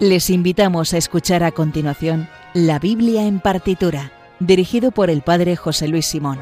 Les 0.00 0.30
invitamos 0.30 0.94
a 0.94 0.96
escuchar 0.96 1.44
a 1.44 1.52
continuación 1.52 2.26
La 2.54 2.78
Biblia 2.78 3.26
en 3.26 3.38
partitura, 3.38 4.12
dirigido 4.38 4.92
por 4.92 5.10
el 5.10 5.20
Padre 5.20 5.56
José 5.56 5.88
Luis 5.88 6.06
Simón. 6.06 6.38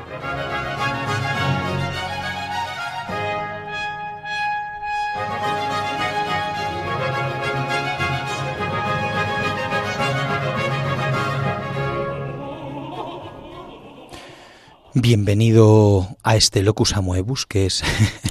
Bienvenido 14.94 16.16
a 16.22 16.36
este 16.36 16.63
Locus 16.63 16.94
Amoebus, 16.94 17.44
que 17.44 17.66
es 17.66 17.82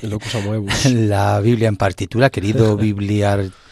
Locus 0.04 0.36
Amoebus. 0.36 0.86
la 0.92 1.42
Biblia 1.42 1.68
en 1.68 1.76
partitura, 1.76 2.30
querido 2.30 2.78
bibliartiturense. 2.78 3.67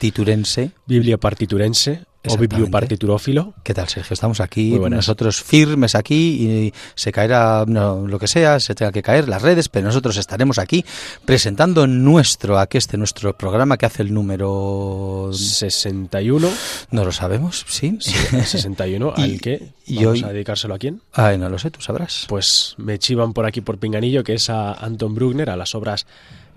Biblia 0.85 1.17
partiturense 1.17 2.05
o 2.27 2.37
bibliopartiturófilo. 2.37 3.53
¿Qué 3.63 3.73
tal, 3.73 3.87
Sergio? 3.87 4.13
Estamos 4.13 4.39
aquí, 4.39 4.77
nosotros 4.89 5.41
firmes 5.41 5.95
aquí 5.95 6.65
y 6.65 6.73
se 6.95 7.11
caerá 7.11 7.65
lo 7.65 8.19
que 8.19 8.27
sea, 8.27 8.59
se 8.59 8.75
tenga 8.75 8.91
que 8.91 9.01
caer 9.01 9.29
las 9.29 9.41
redes, 9.41 9.69
pero 9.69 9.85
nosotros 9.85 10.17
estaremos 10.17 10.57
aquí 10.57 10.85
presentando 11.25 11.87
nuestro, 11.87 12.59
aquí 12.59 12.77
este 12.77 12.97
nuestro 12.97 13.37
programa 13.37 13.77
que 13.77 13.85
hace 13.85 14.01
el 14.03 14.13
número 14.13 15.29
61. 15.33 16.49
No 16.91 17.05
lo 17.05 17.11
sabemos, 17.11 17.65
sí. 17.67 17.97
61, 17.99 19.13
al 19.17 19.41
que 19.41 19.69
vamos 19.87 20.23
a 20.23 20.29
dedicárselo 20.29 20.73
a 20.73 20.79
quién? 20.79 21.01
Ay, 21.13 21.37
no 21.37 21.49
lo 21.49 21.59
sé, 21.59 21.71
tú 21.71 21.81
sabrás. 21.81 22.25
Pues 22.27 22.75
me 22.77 22.99
chivan 22.99 23.33
por 23.33 23.45
aquí 23.45 23.61
por 23.61 23.77
Pinganillo, 23.77 24.23
que 24.23 24.33
es 24.33 24.49
a 24.49 24.73
Anton 24.73 25.13
Bruckner, 25.15 25.49
a 25.49 25.55
las 25.55 25.75
obras 25.75 26.05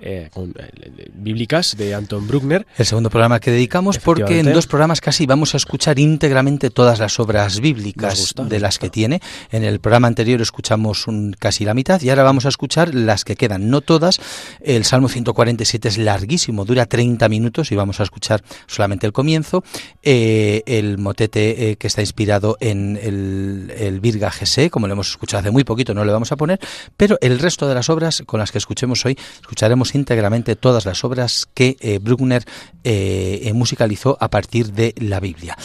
eh, 0.00 0.30
eh, 0.34 1.10
bíblicas 1.12 1.76
de 1.76 1.94
Anton 1.94 2.26
Bruckner. 2.28 2.66
El 2.76 2.86
segundo 2.86 3.10
programa 3.10 3.40
que 3.40 3.50
dedicamos 3.50 3.98
porque 3.98 4.40
en 4.40 4.52
dos 4.52 4.66
programas 4.66 5.00
casi 5.00 5.26
vamos 5.26 5.54
a 5.54 5.56
escuchar 5.56 5.98
íntegramente 5.98 6.70
todas 6.70 6.98
las 6.98 7.18
obras 7.18 7.60
bíblicas 7.60 8.34
de 8.36 8.60
las 8.60 8.78
que 8.78 8.90
tiene. 8.90 9.20
En 9.50 9.64
el 9.64 9.80
programa 9.80 10.08
anterior 10.08 10.40
escuchamos 10.40 11.06
un, 11.06 11.34
casi 11.38 11.64
la 11.64 11.74
mitad 11.74 12.00
y 12.00 12.10
ahora 12.10 12.22
vamos 12.22 12.46
a 12.46 12.48
escuchar 12.48 12.94
las 12.94 13.24
que 13.24 13.36
quedan, 13.36 13.70
no 13.70 13.80
todas. 13.80 14.20
El 14.60 14.84
Salmo 14.84 15.08
147 15.08 15.88
es 15.88 15.98
larguísimo, 15.98 16.64
dura 16.64 16.86
30 16.86 17.28
minutos 17.28 17.72
y 17.72 17.74
vamos 17.74 18.00
a 18.00 18.04
escuchar 18.04 18.42
solamente 18.66 19.06
el 19.06 19.12
comienzo. 19.12 19.64
Eh, 20.02 20.62
el 20.66 20.98
motete 20.98 21.76
que 21.76 21.86
está 21.86 22.02
inspirado 22.02 22.56
en 22.60 22.98
el, 23.02 23.72
el 23.76 24.00
Virga 24.00 24.30
Gesé, 24.30 24.70
como 24.70 24.86
lo 24.86 24.92
hemos 24.92 25.10
escuchado 25.10 25.40
hace 25.40 25.50
muy 25.50 25.64
poquito, 25.64 25.92
no 25.92 26.04
le 26.04 26.12
vamos 26.12 26.32
a 26.32 26.36
poner, 26.36 26.60
pero 26.96 27.18
el 27.20 27.38
resto 27.38 27.68
de 27.68 27.74
las 27.74 27.88
obras 27.90 28.22
con 28.26 28.38
las 28.40 28.52
que 28.52 28.58
escuchemos 28.58 29.04
hoy, 29.04 29.18
escucharemos 29.40 29.87
íntegramente 29.94 30.56
todas 30.56 30.86
las 30.86 31.04
obras 31.04 31.48
que 31.54 31.76
eh, 31.80 31.98
Bruckner 31.98 32.44
eh, 32.84 33.50
musicalizó 33.54 34.16
a 34.20 34.28
partir 34.28 34.72
de 34.72 34.94
la 34.98 35.20
Biblia. 35.20 35.56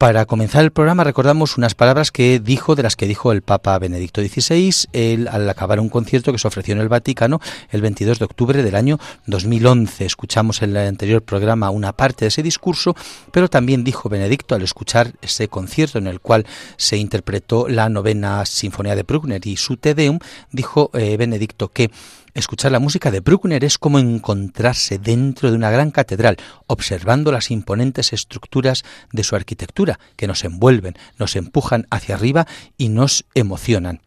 Para 0.00 0.24
comenzar 0.24 0.64
el 0.64 0.70
programa 0.70 1.04
recordamos 1.04 1.58
unas 1.58 1.74
palabras 1.74 2.10
que 2.10 2.40
dijo, 2.40 2.74
de 2.74 2.82
las 2.82 2.96
que 2.96 3.06
dijo 3.06 3.32
el 3.32 3.42
Papa 3.42 3.78
Benedicto 3.78 4.22
XVI 4.22 5.26
al 5.28 5.46
acabar 5.50 5.78
un 5.78 5.90
concierto 5.90 6.32
que 6.32 6.38
se 6.38 6.48
ofreció 6.48 6.72
en 6.72 6.80
el 6.80 6.88
Vaticano 6.88 7.38
el 7.68 7.82
22 7.82 8.18
de 8.18 8.24
octubre 8.24 8.62
del 8.62 8.76
año 8.76 8.98
2011. 9.26 10.06
Escuchamos 10.06 10.62
en 10.62 10.70
el 10.70 10.88
anterior 10.88 11.20
programa 11.20 11.68
una 11.68 11.92
parte 11.92 12.24
de 12.24 12.28
ese 12.28 12.42
discurso, 12.42 12.96
pero 13.30 13.50
también 13.50 13.84
dijo 13.84 14.08
Benedicto 14.08 14.54
al 14.54 14.62
escuchar 14.62 15.12
ese 15.20 15.48
concierto 15.48 15.98
en 15.98 16.06
el 16.06 16.20
cual 16.20 16.46
se 16.78 16.96
interpretó 16.96 17.68
la 17.68 17.90
novena 17.90 18.46
Sinfonía 18.46 18.96
de 18.96 19.02
Bruckner 19.02 19.46
y 19.46 19.58
su 19.58 19.76
Te 19.76 19.94
Deum, 19.94 20.18
dijo 20.50 20.90
eh, 20.94 21.18
Benedicto 21.18 21.68
que 21.68 21.90
Escuchar 22.34 22.70
la 22.70 22.78
música 22.78 23.10
de 23.10 23.20
Bruckner 23.20 23.64
es 23.64 23.78
como 23.78 23.98
encontrarse 23.98 24.98
dentro 24.98 25.50
de 25.50 25.56
una 25.56 25.70
gran 25.70 25.90
catedral, 25.90 26.36
observando 26.66 27.32
las 27.32 27.50
imponentes 27.50 28.12
estructuras 28.12 28.84
de 29.12 29.24
su 29.24 29.34
arquitectura, 29.34 29.98
que 30.16 30.26
nos 30.26 30.44
envuelven, 30.44 30.96
nos 31.18 31.34
empujan 31.36 31.86
hacia 31.90 32.14
arriba 32.14 32.46
y 32.76 32.88
nos 32.88 33.24
emocionan. 33.34 34.00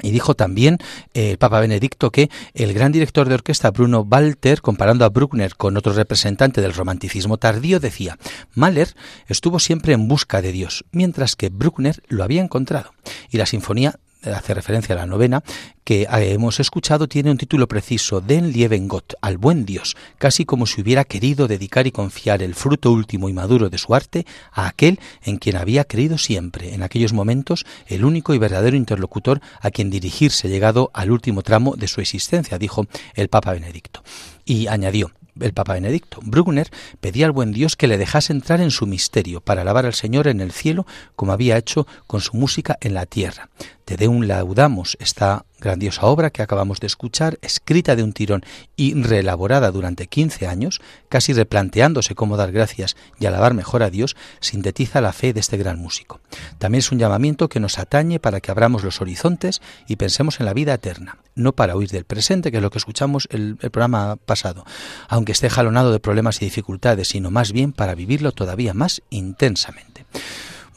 Y 0.00 0.12
dijo 0.12 0.34
también 0.34 0.78
eh, 1.12 1.32
el 1.32 1.38
Papa 1.38 1.58
Benedicto 1.58 2.12
que 2.12 2.30
el 2.54 2.72
gran 2.72 2.92
director 2.92 3.28
de 3.28 3.34
orquesta 3.34 3.72
Bruno 3.72 4.06
Walter, 4.08 4.60
comparando 4.60 5.04
a 5.04 5.08
Bruckner 5.08 5.56
con 5.56 5.76
otro 5.76 5.92
representante 5.92 6.60
del 6.60 6.74
romanticismo 6.74 7.36
tardío, 7.38 7.80
decía, 7.80 8.16
Mahler 8.54 8.94
estuvo 9.26 9.58
siempre 9.58 9.94
en 9.94 10.06
busca 10.06 10.40
de 10.40 10.52
Dios, 10.52 10.84
mientras 10.92 11.34
que 11.34 11.48
Bruckner 11.48 12.00
lo 12.06 12.22
había 12.22 12.42
encontrado. 12.42 12.92
Y 13.30 13.38
la 13.38 13.46
sinfonía 13.46 13.98
hace 14.22 14.54
referencia 14.54 14.94
a 14.94 14.98
la 14.98 15.06
novena, 15.06 15.42
que 15.84 16.02
eh, 16.02 16.32
hemos 16.32 16.60
escuchado, 16.60 17.08
tiene 17.08 17.30
un 17.30 17.38
título 17.38 17.68
preciso, 17.68 18.20
Den 18.20 18.52
lieben 18.52 18.88
Gott, 18.88 19.14
al 19.20 19.38
buen 19.38 19.64
Dios, 19.64 19.96
casi 20.18 20.44
como 20.44 20.66
si 20.66 20.80
hubiera 20.80 21.04
querido 21.04 21.48
dedicar 21.48 21.86
y 21.86 21.92
confiar 21.92 22.42
el 22.42 22.54
fruto 22.54 22.92
último 22.92 23.28
y 23.28 23.32
maduro 23.32 23.70
de 23.70 23.78
su 23.78 23.94
arte 23.94 24.26
a 24.52 24.66
aquel 24.66 25.00
en 25.22 25.38
quien 25.38 25.56
había 25.56 25.84
creído 25.84 26.18
siempre, 26.18 26.74
en 26.74 26.82
aquellos 26.82 27.12
momentos, 27.12 27.64
el 27.86 28.04
único 28.04 28.34
y 28.34 28.38
verdadero 28.38 28.76
interlocutor 28.76 29.40
a 29.60 29.70
quien 29.70 29.90
dirigirse 29.90 30.48
llegado 30.48 30.90
al 30.94 31.10
último 31.10 31.42
tramo 31.42 31.76
de 31.76 31.88
su 31.88 32.00
existencia, 32.00 32.58
dijo 32.58 32.86
el 33.14 33.28
Papa 33.28 33.52
Benedicto. 33.52 34.02
Y 34.44 34.66
añadió, 34.66 35.12
el 35.40 35.52
Papa 35.52 35.74
Benedicto. 35.74 36.20
Bruckner 36.22 36.70
pedía 37.00 37.26
al 37.26 37.32
buen 37.32 37.52
Dios 37.52 37.76
que 37.76 37.86
le 37.86 37.98
dejase 37.98 38.32
entrar 38.32 38.60
en 38.60 38.70
su 38.70 38.86
misterio 38.86 39.40
para 39.40 39.62
alabar 39.62 39.86
al 39.86 39.94
Señor 39.94 40.28
en 40.28 40.40
el 40.40 40.52
cielo 40.52 40.86
como 41.16 41.32
había 41.32 41.56
hecho 41.56 41.86
con 42.06 42.20
su 42.20 42.36
música 42.36 42.78
en 42.80 42.94
la 42.94 43.06
tierra. 43.06 43.48
Te 43.84 44.06
un 44.06 44.28
laudamos 44.28 44.98
esta 45.00 45.46
grandiosa 45.60 46.02
obra 46.02 46.28
que 46.28 46.42
acabamos 46.42 46.78
de 46.78 46.86
escuchar, 46.86 47.38
escrita 47.40 47.96
de 47.96 48.02
un 48.02 48.12
tirón 48.12 48.44
y 48.76 48.92
reelaborada 48.94 49.70
durante 49.70 50.08
15 50.08 50.46
años, 50.46 50.80
casi 51.08 51.32
replanteándose 51.32 52.14
cómo 52.14 52.36
dar 52.36 52.52
gracias 52.52 52.96
y 53.18 53.24
alabar 53.24 53.54
mejor 53.54 53.82
a 53.82 53.88
Dios, 53.88 54.14
sintetiza 54.40 55.00
la 55.00 55.14
fe 55.14 55.32
de 55.32 55.40
este 55.40 55.56
gran 55.56 55.78
músico. 55.78 56.20
También 56.58 56.80
es 56.80 56.92
un 56.92 56.98
llamamiento 56.98 57.48
que 57.48 57.60
nos 57.60 57.78
atañe 57.78 58.20
para 58.20 58.40
que 58.40 58.50
abramos 58.50 58.84
los 58.84 59.00
horizontes 59.00 59.62
y 59.86 59.96
pensemos 59.96 60.38
en 60.38 60.44
la 60.44 60.52
vida 60.52 60.74
eterna, 60.74 61.16
no 61.38 61.52
para 61.52 61.76
huir 61.76 61.90
del 61.90 62.04
presente, 62.04 62.50
que 62.50 62.58
es 62.58 62.62
lo 62.62 62.70
que 62.70 62.78
escuchamos 62.78 63.28
el, 63.30 63.56
el 63.60 63.70
programa 63.70 64.16
pasado, 64.16 64.64
aunque 65.08 65.32
esté 65.32 65.48
jalonado 65.48 65.92
de 65.92 66.00
problemas 66.00 66.42
y 66.42 66.44
dificultades, 66.44 67.08
sino 67.08 67.30
más 67.30 67.52
bien 67.52 67.72
para 67.72 67.94
vivirlo 67.94 68.32
todavía 68.32 68.74
más 68.74 69.02
intensamente. 69.10 70.04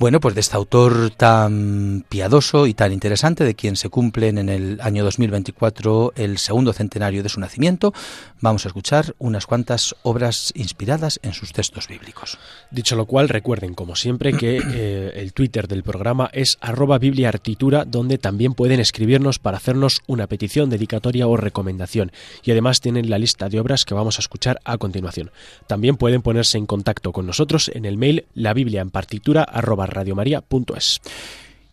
Bueno, 0.01 0.19
pues 0.19 0.33
de 0.33 0.41
este 0.41 0.55
autor 0.55 1.11
tan 1.11 2.03
piadoso 2.09 2.65
y 2.65 2.73
tan 2.73 2.91
interesante, 2.91 3.43
de 3.43 3.53
quien 3.53 3.75
se 3.75 3.89
cumplen 3.89 4.39
en 4.39 4.49
el 4.49 4.81
año 4.81 5.03
2024 5.03 6.13
el 6.15 6.39
segundo 6.39 6.73
centenario 6.73 7.21
de 7.21 7.29
su 7.29 7.39
nacimiento, 7.39 7.93
vamos 8.39 8.65
a 8.65 8.69
escuchar 8.69 9.13
unas 9.19 9.45
cuantas 9.45 9.95
obras 10.01 10.53
inspiradas 10.55 11.19
en 11.21 11.33
sus 11.33 11.53
textos 11.53 11.87
bíblicos. 11.87 12.39
Dicho 12.71 12.95
lo 12.95 13.05
cual, 13.05 13.29
recuerden, 13.29 13.75
como 13.75 13.95
siempre, 13.95 14.33
que 14.33 14.59
eh, 14.73 15.11
el 15.17 15.33
Twitter 15.33 15.67
del 15.67 15.83
programa 15.83 16.31
es 16.33 16.57
arroba 16.61 16.97
bibliaartitura, 16.97 17.85
donde 17.85 18.17
también 18.17 18.55
pueden 18.55 18.79
escribirnos 18.79 19.37
para 19.37 19.57
hacernos 19.57 20.01
una 20.07 20.25
petición, 20.25 20.71
dedicatoria 20.71 21.27
o 21.27 21.37
recomendación. 21.37 22.11
Y 22.41 22.49
además 22.49 22.81
tienen 22.81 23.11
la 23.11 23.19
lista 23.19 23.49
de 23.49 23.59
obras 23.59 23.85
que 23.85 23.93
vamos 23.93 24.17
a 24.17 24.21
escuchar 24.21 24.61
a 24.65 24.79
continuación. 24.79 25.29
También 25.67 25.95
pueden 25.95 26.23
ponerse 26.23 26.57
en 26.57 26.65
contacto 26.65 27.11
con 27.11 27.27
nosotros 27.27 27.69
en 27.71 27.85
el 27.85 27.97
mail 27.97 28.25
la 28.33 28.55
biblia 28.55 28.81
en 28.81 28.89
partitura 28.89 29.43
radiomaria.es. 29.91 30.99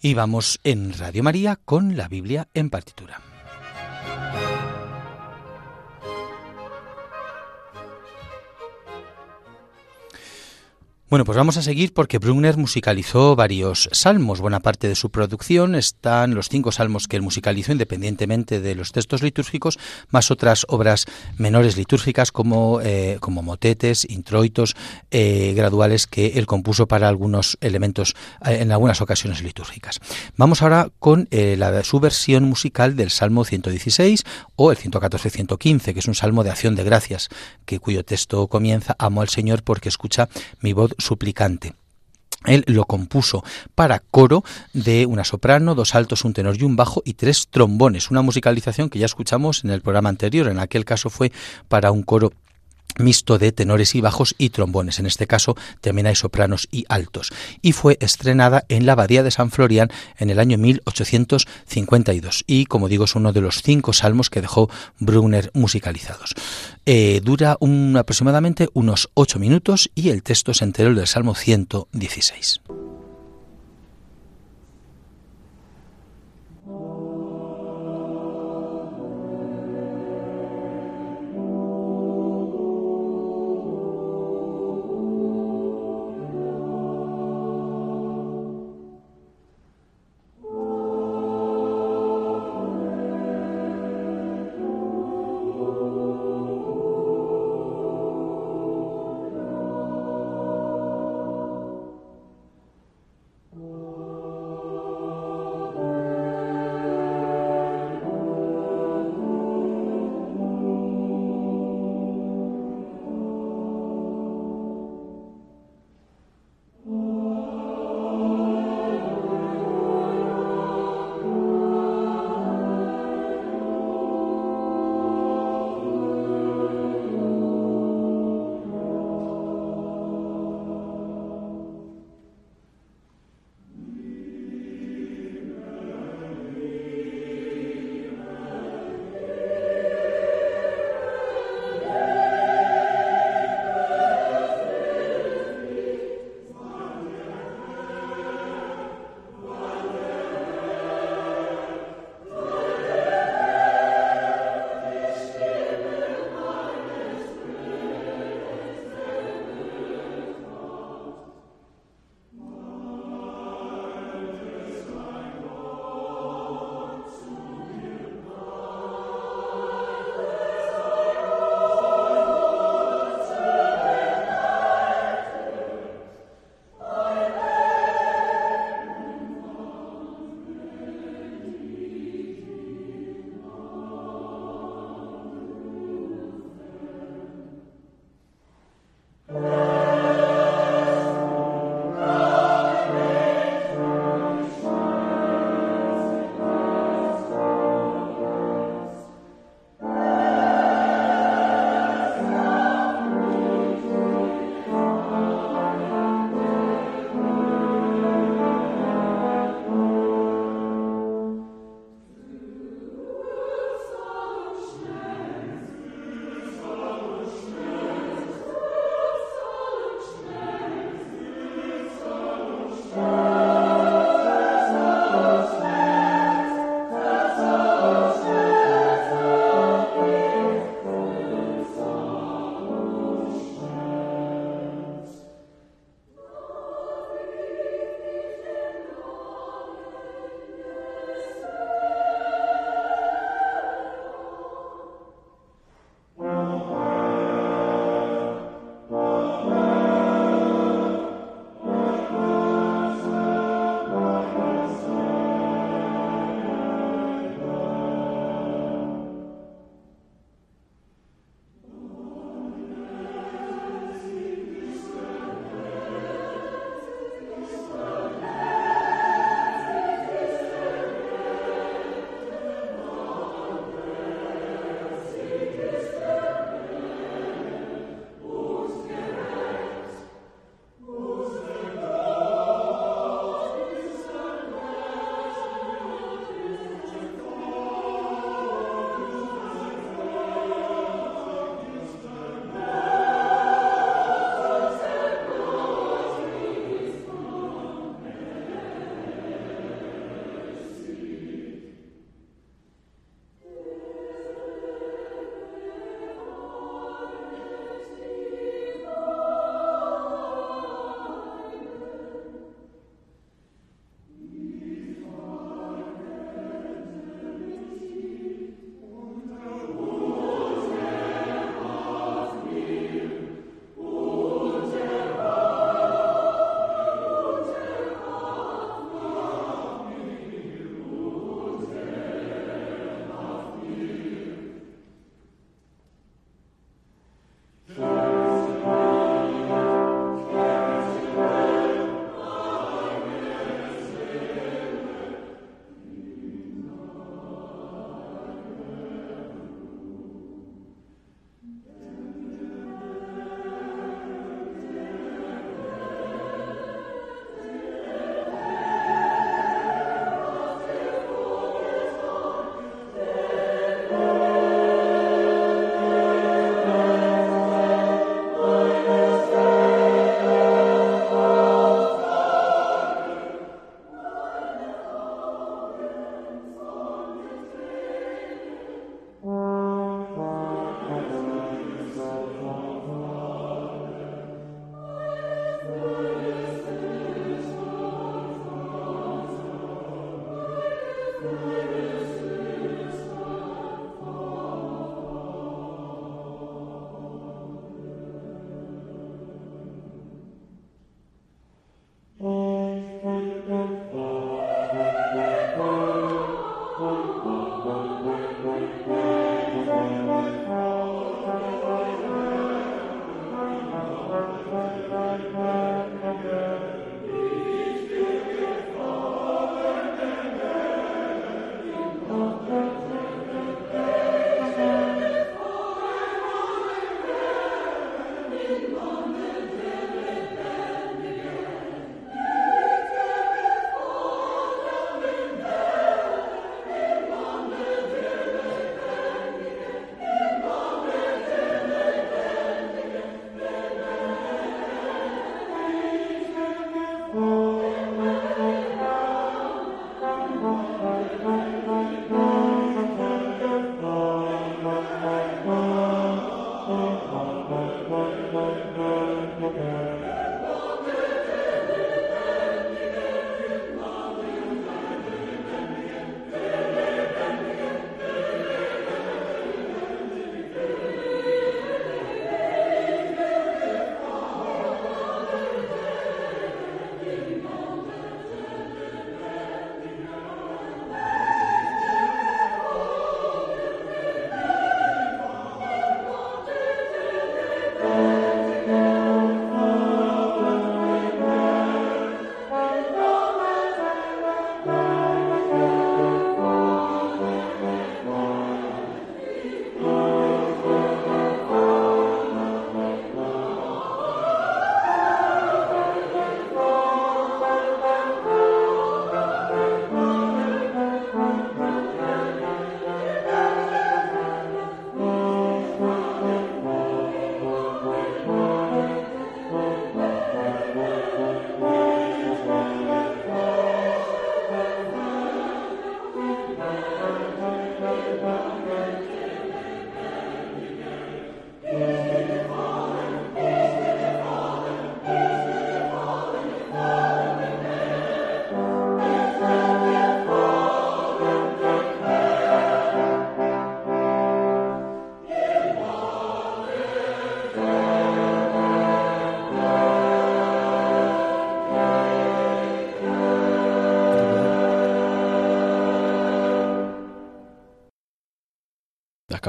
Y 0.01 0.15
vamos 0.15 0.61
en 0.65 0.93
Radio 0.99 1.23
María 1.23 1.57
con 1.57 1.97
la 1.97 2.09
Biblia 2.09 2.49
en 2.55 2.71
partitura. 2.71 3.28
Bueno, 11.11 11.25
pues 11.25 11.39
vamos 11.39 11.57
a 11.57 11.63
seguir 11.63 11.95
porque 11.95 12.19
Brunner 12.19 12.59
musicalizó 12.59 13.35
varios 13.35 13.89
salmos. 13.93 14.43
Buena 14.43 14.61
parte 14.61 14.89
de 14.89 14.95
su 14.95 15.09
producción 15.09 15.75
están 15.75 16.35
los 16.35 16.51
cinco 16.51 16.71
salmos 16.71 17.09
que 17.09 17.17
él 17.17 17.23
musicalizó 17.23 17.73
independientemente 17.73 18.61
de 18.61 18.75
los 18.75 18.93
textos 18.93 19.23
litúrgicos, 19.23 19.79
más 20.11 20.31
otras 20.31 20.67
obras 20.69 21.07
menores 21.39 21.79
litúrgicas 21.79 22.31
como, 22.31 22.83
eh, 22.83 23.17
como 23.21 23.43
motetes, 23.43 24.07
introitos, 24.11 24.77
eh, 25.11 25.55
graduales 25.57 26.07
que 26.07 26.35
él 26.35 26.45
compuso 26.45 26.87
para 26.87 27.09
algunos 27.09 27.57
elementos 27.63 28.15
eh, 28.45 28.59
en 28.61 28.71
algunas 28.71 29.01
ocasiones 29.01 29.43
litúrgicas. 29.43 30.01
Vamos 30.37 30.61
ahora 30.61 30.91
con 30.99 31.27
la, 31.31 31.85
su 31.85 32.01
versión 32.01 32.45
musical 32.45 32.97
del 32.97 33.09
Salmo 33.09 33.47
116 33.47 34.25
o 34.57 34.73
el 34.73 34.77
114-115, 34.77 35.95
que 35.95 36.01
es 36.01 36.07
un 36.07 36.15
salmo 36.15 36.45
de 36.45 36.51
acción 36.51 36.75
de 36.75 36.85
gracias, 36.85 37.31
que 37.65 37.81
cuyo 37.81 38.05
texto 38.05 38.47
comienza 38.49 38.95
Amo 38.99 39.23
al 39.23 39.31
Señor 39.31 39.63
porque 39.63 39.89
escucha 39.89 40.29
mi 40.61 40.75
voz 40.75 40.98
suplicante. 40.99 41.75
Él 42.45 42.65
lo 42.69 42.85
compuso 42.85 43.43
para 43.75 43.99
coro 43.99 44.45
de 44.73 45.07
una 45.07 45.25
soprano, 45.25 45.75
dos 45.75 45.95
altos, 45.95 46.25
un 46.25 46.35
tenor 46.35 46.57
y 46.57 46.63
un 46.63 46.77
bajo 46.77 47.03
y 47.05 47.15
tres 47.15 47.49
trombones, 47.49 48.11
una 48.11 48.23
musicalización 48.23 48.91
que 48.91 48.99
ya 48.99 49.07
escuchamos 49.07 49.65
en 49.65 49.71
el 49.71 49.81
programa 49.81 50.09
anterior. 50.09 50.49
En 50.49 50.61
aquel 50.61 50.85
caso 50.85 51.11
fue 51.11 51.33
para 51.69 51.91
un 51.91 52.03
coro 52.03 52.33
mixto 52.99 53.39
de 53.39 53.53
tenores 53.53 53.95
y 53.95 54.01
bajos 54.01 54.35
y 54.39 54.51
trombones. 54.51 54.99
En 54.99 55.07
este 55.07 55.27
caso 55.27 55.57
también 55.81 56.07
hay 56.07 56.15
sopranos 56.15 56.69
y 56.71 56.85
altos. 56.89 57.33
Y 57.63 57.73
fue 57.73 57.97
estrenada 58.01 58.65
en 58.69 58.87
la 58.87 58.93
Abadía 58.93 59.23
de 59.23 59.31
San 59.31 59.51
Florian 59.51 59.91
en 60.19 60.31
el 60.31 60.39
año 60.39 60.59
1852. 60.59 62.45
Y 62.47 62.67
como 62.67 62.89
digo, 62.89 63.05
es 63.05 63.15
uno 63.15 63.33
de 63.33 63.41
los 63.41 63.63
cinco 63.63 63.93
salmos 63.93 64.31
que 64.31 64.41
dejó 64.41 64.71
Brunner 64.99 65.51
musicalizados. 65.55 66.35
Eh, 66.87 67.21
dura 67.23 67.57
aproximadamente 67.97 68.69
unos 68.73 69.11
ocho 69.15 69.39
minutos 69.39 69.91
y 69.95 70.11
el 70.11 70.23
texto 70.23 70.53
es 70.53 70.63
entero 70.63 70.95
del 70.95 71.07
Salmo 71.07 71.35
116. 71.35 72.61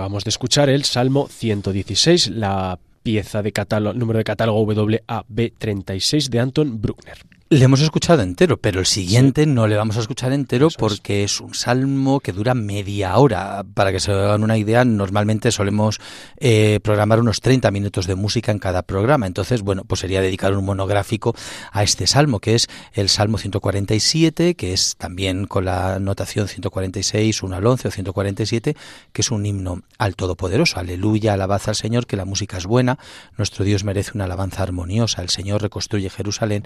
Acabamos 0.09 0.23
de 0.23 0.29
escuchar 0.29 0.69
el 0.69 0.85
Salmo 0.85 1.27
116, 1.29 2.31
la 2.31 2.79
pieza 3.03 3.43
de 3.43 3.51
catálogo, 3.51 3.93
número 3.93 4.17
de 4.17 4.23
catálogo 4.23 4.65
WAB36 4.65 6.29
de 6.29 6.39
Anton 6.39 6.81
Bruckner. 6.81 7.28
Le 7.51 7.65
hemos 7.65 7.82
escuchado 7.82 8.22
entero, 8.22 8.58
pero 8.58 8.79
el 8.79 8.86
siguiente 8.86 9.48
no 9.48 9.65
le 9.65 9.75
vamos 9.75 9.98
a 9.98 10.01
escuchar 10.01 10.34
entero 10.34 10.68
porque 10.77 11.24
es. 11.24 11.41
un 11.41 11.56
salmo 11.56 12.20
que 12.20 12.32
dura 12.32 12.53
media 12.53 13.18
hora. 13.18 13.65
Para 13.74 13.91
que 13.91 14.00
se 14.00 14.12
hagan 14.12 14.44
una 14.44 14.56
idea, 14.56 14.86
normalmente 14.86 15.51
solemos 15.51 16.00
eh, 16.38 16.79
programar 16.84 17.20
unos 17.20 17.41
30 17.41 17.72
minutos 17.72 18.06
de 18.06 18.13
música 18.13 18.51
en 18.51 18.60
cada 18.60 18.84
programa. 18.84 19.25
Entonces, 19.25 19.63
bueno, 19.63 19.84
pues 19.84 20.01
sería 20.01 20.22
dedicar 20.22 20.56
un 20.56 20.63
monográfico 20.63 21.34
a 21.72 21.82
este 21.82 22.06
salmo, 22.06 22.39
que 22.39 22.53
es 22.53 22.68
el 22.94 23.10
Salmo 23.10 23.39
147, 23.39 24.53
que 24.53 24.72
es 24.72 24.96
también 24.98 25.48
con 25.48 25.65
la 25.65 25.98
notación 25.98 26.48
146, 26.48 27.41
1 27.41 27.56
al 27.56 27.65
11 27.65 27.88
o 27.88 27.91
147, 27.91 28.75
que 29.12 29.22
es 29.24 29.32
un 29.32 29.44
himno 29.48 29.82
al 29.98 30.15
Todopoderoso. 30.15 30.79
Aleluya, 30.79 31.34
alabanza 31.34 31.72
al 31.72 31.75
Señor, 31.75 32.06
que 32.06 32.15
la 32.15 32.25
música 32.25 32.58
es 32.58 32.68
buena. 32.68 33.00
Nuestro 33.39 33.65
Dios 33.65 33.84
merece 33.84 34.12
una 34.13 34.25
alabanza 34.25 34.62
armoniosa. 34.62 35.24
El 35.24 35.29
Señor 35.29 35.63
reconstruye 35.63 36.12
Jerusalén, 36.12 36.63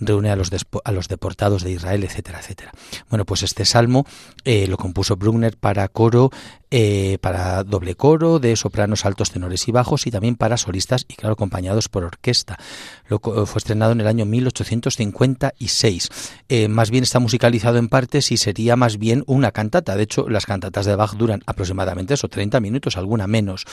reúne 0.00 0.23
a 0.30 0.36
los, 0.36 0.50
a 0.84 0.92
los 0.92 1.08
deportados 1.08 1.62
de 1.62 1.72
Israel, 1.72 2.04
etcétera, 2.04 2.40
etcétera. 2.40 2.72
Bueno, 3.08 3.24
pues 3.24 3.42
este 3.42 3.64
salmo 3.64 4.06
eh, 4.44 4.66
lo 4.66 4.76
compuso 4.76 5.16
Bruckner 5.16 5.56
para 5.56 5.88
coro, 5.88 6.30
eh, 6.76 7.18
para 7.20 7.62
doble 7.62 7.94
coro 7.94 8.40
de 8.40 8.56
sopranos, 8.56 9.04
altos, 9.04 9.30
tenores 9.30 9.68
y 9.68 9.70
bajos 9.70 10.08
y 10.08 10.10
también 10.10 10.34
para 10.34 10.56
solistas 10.56 11.06
y 11.06 11.14
claro, 11.14 11.34
acompañados 11.34 11.88
por 11.88 12.02
orquesta. 12.02 12.58
Fue 13.06 13.58
estrenado 13.58 13.92
en 13.92 14.00
el 14.00 14.08
año 14.08 14.24
1856. 14.24 16.10
Eh, 16.48 16.66
más 16.66 16.90
bien 16.90 17.04
está 17.04 17.20
musicalizado 17.20 17.78
en 17.78 17.88
partes 17.88 18.32
y 18.32 18.38
sería 18.38 18.74
más 18.74 18.98
bien 18.98 19.22
una 19.28 19.52
cantata. 19.52 19.94
De 19.94 20.02
hecho, 20.02 20.28
las 20.28 20.46
cantatas 20.46 20.84
de 20.84 20.96
Bach 20.96 21.12
duran 21.12 21.44
aproximadamente 21.46 22.14
eso, 22.14 22.26
30 22.26 22.58
minutos, 22.58 22.96
alguna 22.96 23.28
menos. 23.28 23.66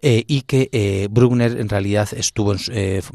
y 0.00 0.40
que 0.42 1.08
Bruckner 1.10 1.60
en 1.60 1.68
realidad 1.68 2.08
estuvo 2.12 2.54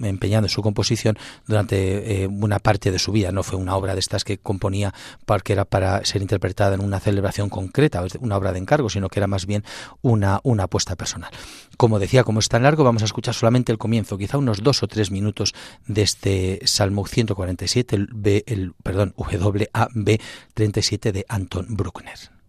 empeñando 0.03 0.45
en 0.45 0.51
su 0.51 0.61
composición 0.61 1.17
durante 1.47 2.27
una 2.27 2.59
parte 2.59 2.91
de 2.91 2.99
su 2.99 3.11
vida, 3.11 3.31
no 3.31 3.41
fue 3.41 3.57
una 3.57 3.75
obra 3.75 3.95
de 3.95 4.01
estas 4.01 4.23
que 4.23 4.37
componía 4.37 4.93
porque 5.25 5.53
era 5.53 5.65
para 5.65 6.05
ser 6.05 6.21
interpretada 6.21 6.75
en 6.75 6.81
una 6.81 6.99
celebración 6.99 7.49
concreta, 7.49 8.03
una 8.19 8.37
obra 8.37 8.51
de 8.51 8.59
encargo, 8.59 8.87
sino 8.87 9.09
que 9.09 9.19
era 9.19 9.30
más 9.31 9.47
bien 9.47 9.63
una, 10.01 10.39
una 10.43 10.63
apuesta 10.63 10.95
personal. 10.95 11.31
Como 11.77 11.97
decía, 11.97 12.23
como 12.23 12.39
es 12.39 12.49
tan 12.49 12.61
largo, 12.61 12.83
vamos 12.83 13.01
a 13.01 13.05
escuchar 13.05 13.33
solamente 13.33 13.71
el 13.71 13.79
comienzo, 13.79 14.19
quizá 14.19 14.37
unos 14.37 14.61
dos 14.61 14.83
o 14.83 14.87
tres 14.87 15.09
minutos 15.09 15.55
de 15.87 16.03
este 16.03 16.59
Salmo 16.65 17.07
147, 17.07 17.95
el, 17.95 18.07
B, 18.13 18.43
el 18.45 18.73
perdón, 18.83 19.15
WAB 19.17 20.19
37 20.53 21.11
de 21.11 21.25
Anton 21.27 21.65
Bruckner. 21.69 22.40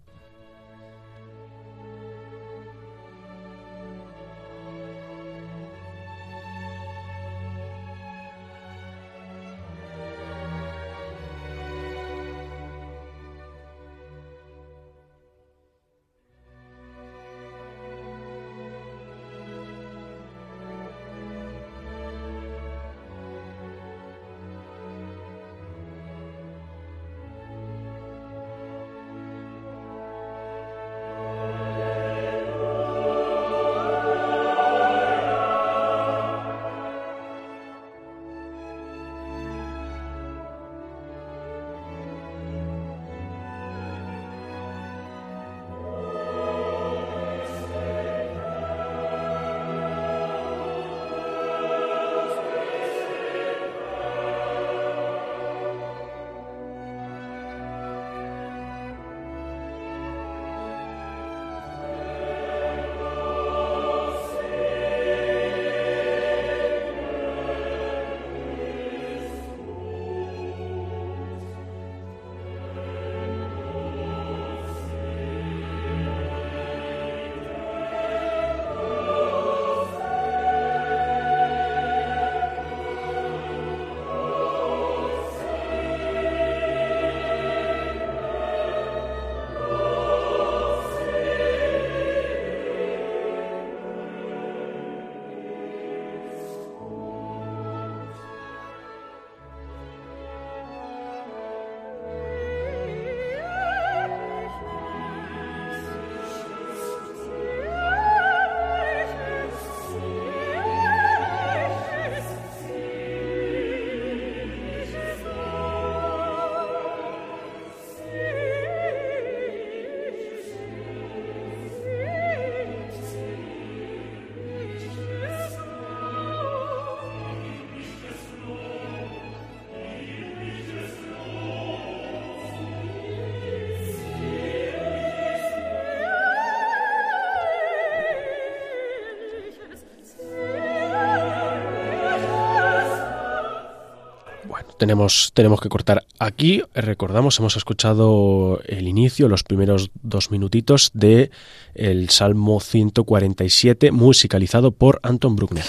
Tenemos, 144.83 145.31
tenemos 145.33 145.61
que 145.61 145.68
cortar 145.68 146.05
aquí. 146.18 146.61
Recordamos, 146.75 147.38
hemos 147.38 147.57
escuchado 147.57 148.61
el 148.66 148.88
inicio, 148.88 149.29
los 149.29 149.45
primeros 149.45 149.92
dos 150.03 150.33
minutitos 150.33 150.90
de 150.92 151.31
el 151.77 152.11
Salmo 152.11 152.59
147, 152.59 153.92
musicalizado 153.92 154.73
por 154.73 154.99
Anton 155.05 155.37
Bruckner. 155.37 155.64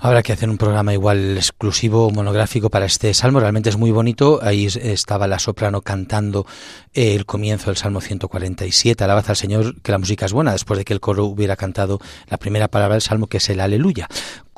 Habrá 0.00 0.24
que 0.24 0.32
hacer 0.32 0.50
un 0.50 0.58
programa 0.58 0.92
igual 0.92 1.36
exclusivo, 1.36 2.10
monográfico 2.10 2.68
para 2.68 2.86
este 2.86 3.14
salmo. 3.14 3.38
Realmente 3.38 3.68
es 3.68 3.76
muy 3.76 3.92
bonito. 3.92 4.40
Ahí 4.42 4.66
estaba 4.66 5.28
la 5.28 5.38
soprano 5.38 5.80
cantando 5.80 6.44
el 6.94 7.26
comienzo 7.26 7.66
del 7.66 7.76
Salmo 7.76 8.00
147. 8.00 9.04
Alabanza 9.04 9.32
al 9.32 9.36
Señor, 9.36 9.80
que 9.82 9.92
la 9.92 9.98
música 9.98 10.26
es 10.26 10.32
buena, 10.32 10.50
después 10.50 10.78
de 10.78 10.84
que 10.84 10.94
el 10.94 11.00
coro 11.00 11.26
hubiera 11.26 11.54
cantado 11.54 12.00
la 12.28 12.38
primera 12.38 12.66
palabra 12.66 12.94
del 12.94 13.02
Salmo, 13.02 13.28
que 13.28 13.36
es 13.36 13.48
el 13.50 13.60
Aleluya 13.60 14.08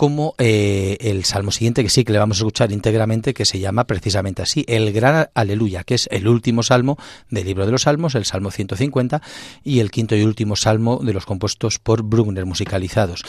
como 0.00 0.34
eh, 0.38 0.96
el 1.02 1.26
salmo 1.26 1.50
siguiente, 1.50 1.82
que 1.82 1.90
sí 1.90 2.04
que 2.04 2.12
le 2.14 2.18
vamos 2.18 2.38
a 2.38 2.40
escuchar 2.40 2.72
íntegramente, 2.72 3.34
que 3.34 3.44
se 3.44 3.58
llama 3.58 3.84
precisamente 3.84 4.40
así, 4.40 4.64
el 4.66 4.94
gran 4.94 5.28
aleluya, 5.34 5.84
que 5.84 5.92
es 5.92 6.08
el 6.10 6.26
último 6.26 6.62
salmo 6.62 6.96
del 7.28 7.44
libro 7.44 7.66
de 7.66 7.72
los 7.72 7.82
salmos, 7.82 8.14
el 8.14 8.24
salmo 8.24 8.50
150, 8.50 9.20
y 9.62 9.80
el 9.80 9.90
quinto 9.90 10.16
y 10.16 10.22
último 10.22 10.56
salmo 10.56 11.00
de 11.04 11.12
los 11.12 11.26
compuestos 11.26 11.78
por 11.78 12.02
Brugner, 12.02 12.46
musicalizados. 12.46 13.22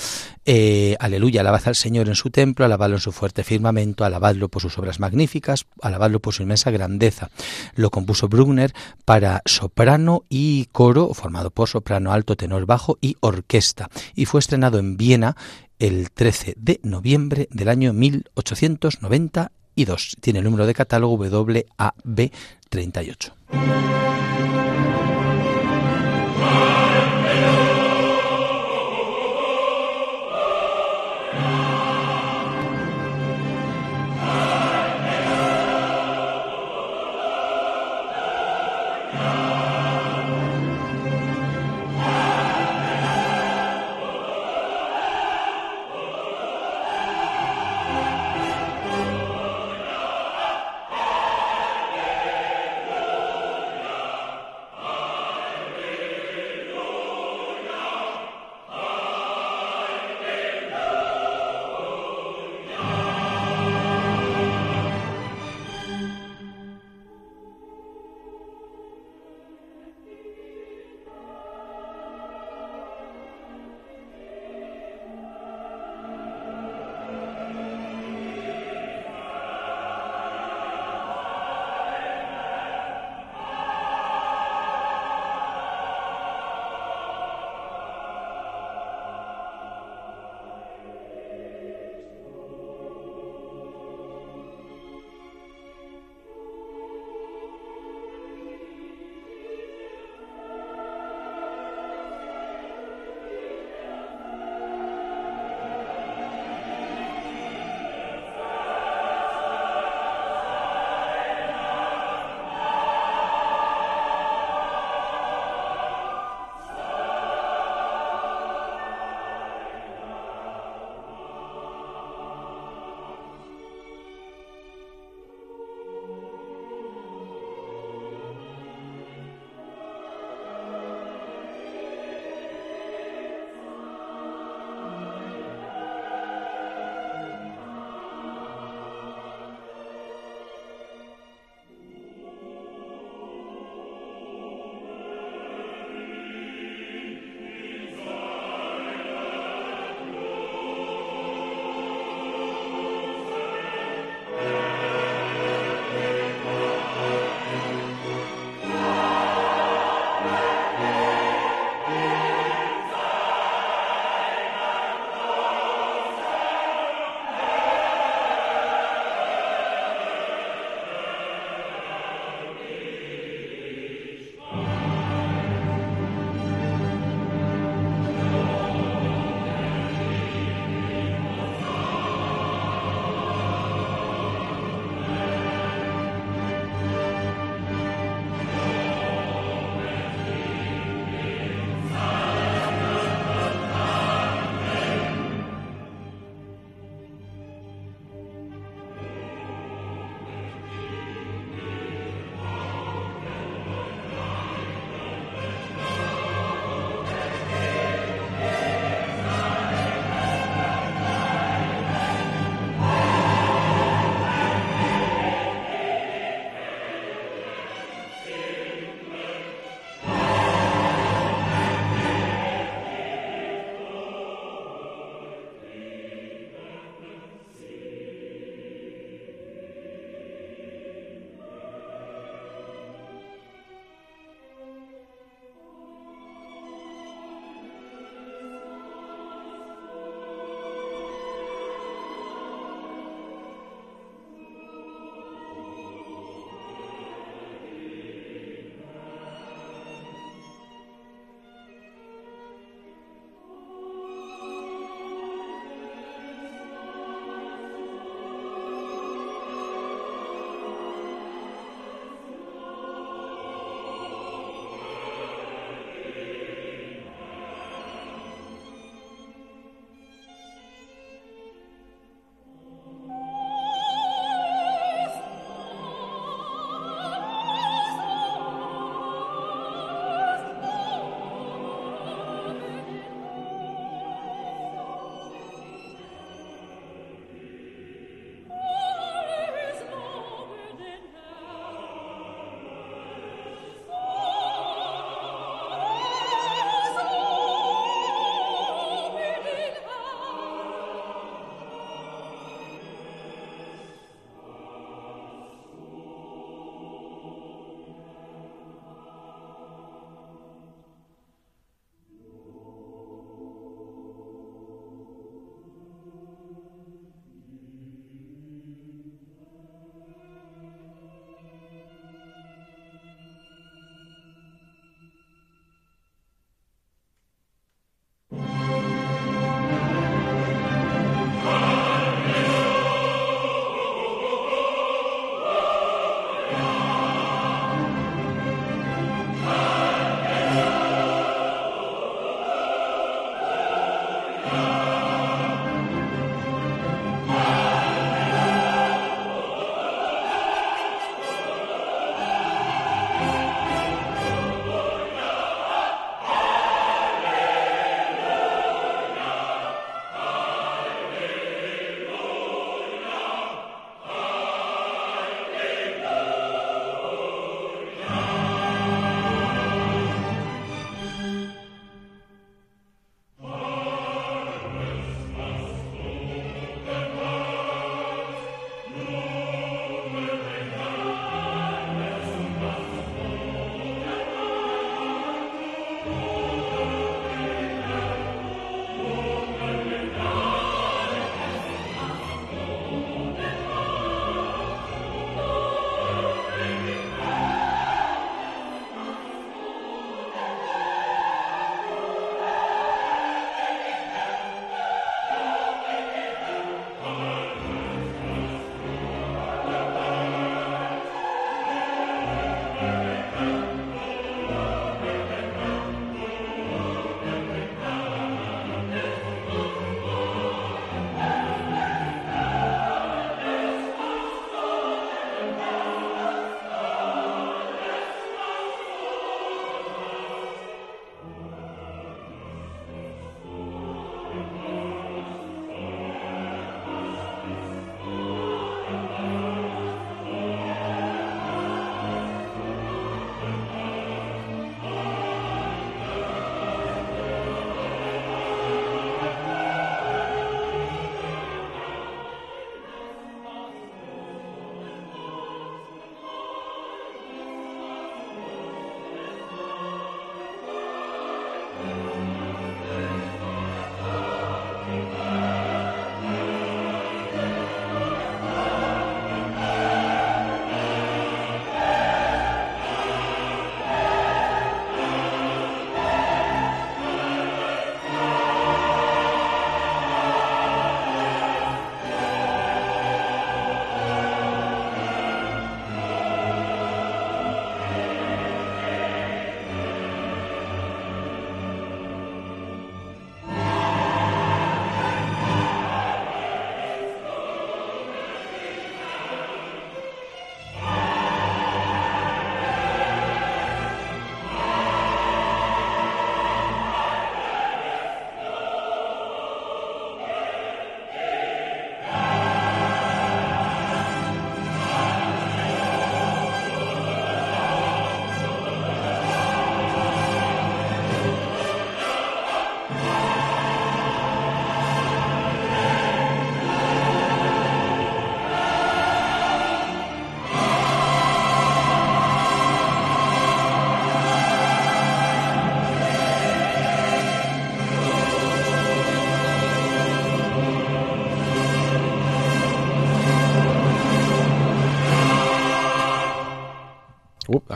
Eh, 0.45 0.95
aleluya, 1.01 1.41
alabad 1.41 1.61
al 1.65 1.75
Señor 1.75 2.07
en 2.07 2.15
su 2.15 2.29
templo, 2.29 2.63
alabadlo 2.63 2.95
en 2.95 3.01
su 3.01 3.11
fuerte 3.11 3.43
firmamento, 3.43 4.05
alabadlo 4.05 4.47
por 4.47 4.61
sus 4.61 4.77
obras 4.77 5.01
magníficas, 5.01 5.65
alabadlo 5.81 6.21
por 6.21 6.33
su 6.33 6.43
inmensa 6.43 6.71
grandeza. 6.71 7.31
Lo 7.75 7.89
compuso 7.89 8.29
Brugner 8.29 8.73
para 9.03 9.41
soprano 9.45 10.23
y 10.29 10.69
coro, 10.71 11.13
formado 11.13 11.51
por 11.51 11.67
soprano, 11.67 12.13
alto, 12.13 12.37
tenor, 12.37 12.65
bajo 12.65 12.97
y 13.01 13.17
orquesta, 13.19 13.89
y 14.15 14.23
fue 14.23 14.39
estrenado 14.39 14.79
en 14.79 14.95
Viena 14.95 15.35
el 15.81 16.11
13 16.11 16.53
de 16.57 16.79
noviembre 16.83 17.49
del 17.51 17.67
año 17.67 17.91
1892. 17.91 20.15
Tiene 20.21 20.39
el 20.39 20.45
número 20.45 20.65
de 20.67 20.75
catálogo 20.75 21.15
WAB 21.15 22.31
38. 22.69 23.33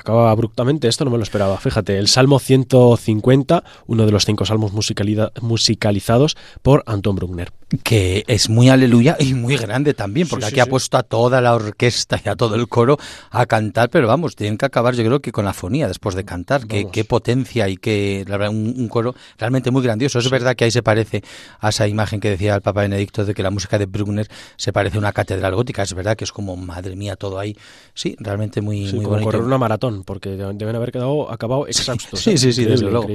Acaba 0.06 0.30
abruptamente, 0.30 0.88
esto 0.88 1.04
no 1.04 1.12
me 1.12 1.18
lo 1.18 1.24
esperaba. 1.24 1.58
Fíjate, 1.58 1.98
el 1.98 2.08
Salmo 2.08 2.38
150, 2.38 3.64
uno 3.88 4.06
de 4.06 4.12
los 4.12 4.26
cinco 4.26 4.46
salmos 4.46 4.72
musicalizados 4.72 6.38
por 6.62 6.84
Anton 6.86 7.16
Bruckner. 7.16 7.52
Que 7.84 8.24
es 8.28 8.48
muy 8.48 8.70
aleluya 8.70 9.18
y 9.20 9.34
muy 9.34 9.58
grande 9.58 9.96
también, 9.96 10.28
porque 10.28 10.46
aquí 10.46 10.60
ha 10.60 10.68
puesto 10.68 10.98
a 10.98 11.04
toda 11.04 11.42
la 11.42 11.56
orquesta 11.56 12.22
y 12.24 12.30
a 12.30 12.36
todo 12.36 12.54
el 12.54 12.68
coro 12.68 12.98
a 13.32 13.48
cantar, 13.48 13.90
pero 13.90 14.08
vamos, 14.08 14.36
tienen 14.36 14.58
que 14.60 14.68
acabar 14.68 14.94
yo 14.94 15.04
creo 15.04 15.20
que 15.20 15.32
con 15.32 15.46
la 15.46 15.54
fonía 15.54 15.88
después 15.88 16.14
de 16.14 16.24
cantar. 16.24 16.68
Qué, 16.68 16.88
qué, 16.92 17.04
potencia 17.04 17.68
y 17.68 17.78
qué, 17.78 18.24
un, 18.30 18.76
un, 18.78 18.88
coro 18.88 19.16
realmente 19.40 19.72
muy 19.72 19.82
grandioso. 19.82 20.20
Es 20.20 20.30
verdad 20.30 20.56
que 20.56 20.66
ahí 20.66 20.72
se 20.72 20.84
parece 20.84 21.24
a 21.60 21.70
esa 21.70 21.88
imagen 21.88 22.20
que 22.20 22.30
decía 22.30 22.54
el 22.54 22.62
Papa 22.62 22.82
Benedicto 22.82 23.26
de 23.26 23.34
que 23.34 23.42
la 23.42 23.50
música 23.50 23.80
de 23.80 23.88
Bruckner 23.88 24.28
se 24.58 24.72
parece 24.72 24.98
a 24.98 25.00
una 25.00 25.12
catedral 25.12 25.56
gótica. 25.56 25.82
Es 25.82 25.94
verdad 25.96 26.16
que 26.16 26.24
es 26.24 26.32
como, 26.32 26.56
madre 26.56 26.96
mía, 26.96 27.16
todo 27.16 27.40
ahí. 27.40 27.58
Sí, 27.96 28.16
realmente 28.20 28.62
muy, 28.62 28.94
muy 28.94 29.06
bonito 29.06 29.42
maratón, 29.58 29.95
porque 30.04 30.30
deben 30.32 30.76
haber 30.76 30.92
quedado 30.92 31.32
acabado 31.32 31.68
exhaustos. 31.68 32.20
Sí, 32.20 32.38
sí, 32.38 32.52
sí, 32.52 32.66
desde 32.66 32.90
luego. 32.90 33.08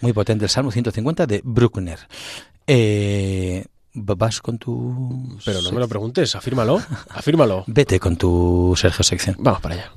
Muy 0.00 0.12
potente 0.12 0.44
el 0.44 0.50
Salmo 0.50 0.70
150 0.70 1.26
de 1.26 1.40
Bruckner. 1.44 1.98
Eh, 2.66 3.64
vas 3.94 4.40
con 4.40 4.58
tu... 4.58 5.38
Pero 5.44 5.62
no 5.62 5.72
me 5.72 5.80
lo 5.80 5.88
preguntes, 5.88 6.34
afírmalo, 6.34 6.80
afírmalo. 7.10 7.64
Vete 7.68 7.98
con 7.98 8.16
tu 8.16 8.74
Sergio 8.76 9.02
sección. 9.04 9.36
Vamos 9.38 9.60
para 9.60 9.74
allá. 9.74 9.92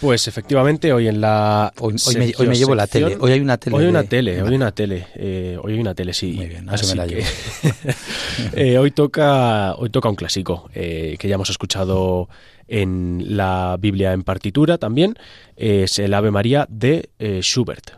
Pues 0.00 0.26
efectivamente, 0.28 0.92
hoy 0.92 1.08
en 1.08 1.20
la. 1.20 1.72
Hoy, 1.78 1.94
me, 2.16 2.56
llevo 2.56 2.74
la 2.74 2.86
tele. 2.86 3.18
Hoy 3.20 3.32
hay 3.32 3.40
una 3.40 3.58
tele. 3.58 3.76
Hoy 3.76 3.84
hay 3.84 3.90
una 3.90 4.02
tele, 4.04 4.42
hoy 4.42 4.48
hay 4.48 4.54
una 4.54 4.72
tele. 4.72 5.06
Eh, 5.14 5.58
hoy 5.62 5.74
hay 5.74 5.78
una 5.78 5.94
tele, 5.94 6.14
sí. 6.14 6.32
Muy 6.32 6.46
bien, 6.46 6.68
así 6.70 6.86
me 6.86 6.94
la 6.94 7.06
llevo. 7.06 7.26
eh, 8.54 8.78
hoy, 8.78 8.92
toca, 8.92 9.74
hoy 9.74 9.90
toca 9.90 10.08
un 10.08 10.16
clásico 10.16 10.70
eh, 10.74 11.16
que 11.18 11.28
ya 11.28 11.34
hemos 11.34 11.50
escuchado 11.50 12.30
en 12.70 13.36
la 13.36 13.76
Biblia 13.78 14.12
en 14.12 14.22
partitura 14.22 14.78
también, 14.78 15.16
es 15.56 15.98
el 15.98 16.14
Ave 16.14 16.30
María 16.30 16.66
de 16.70 17.10
eh, 17.18 17.40
Schubert. 17.42 17.90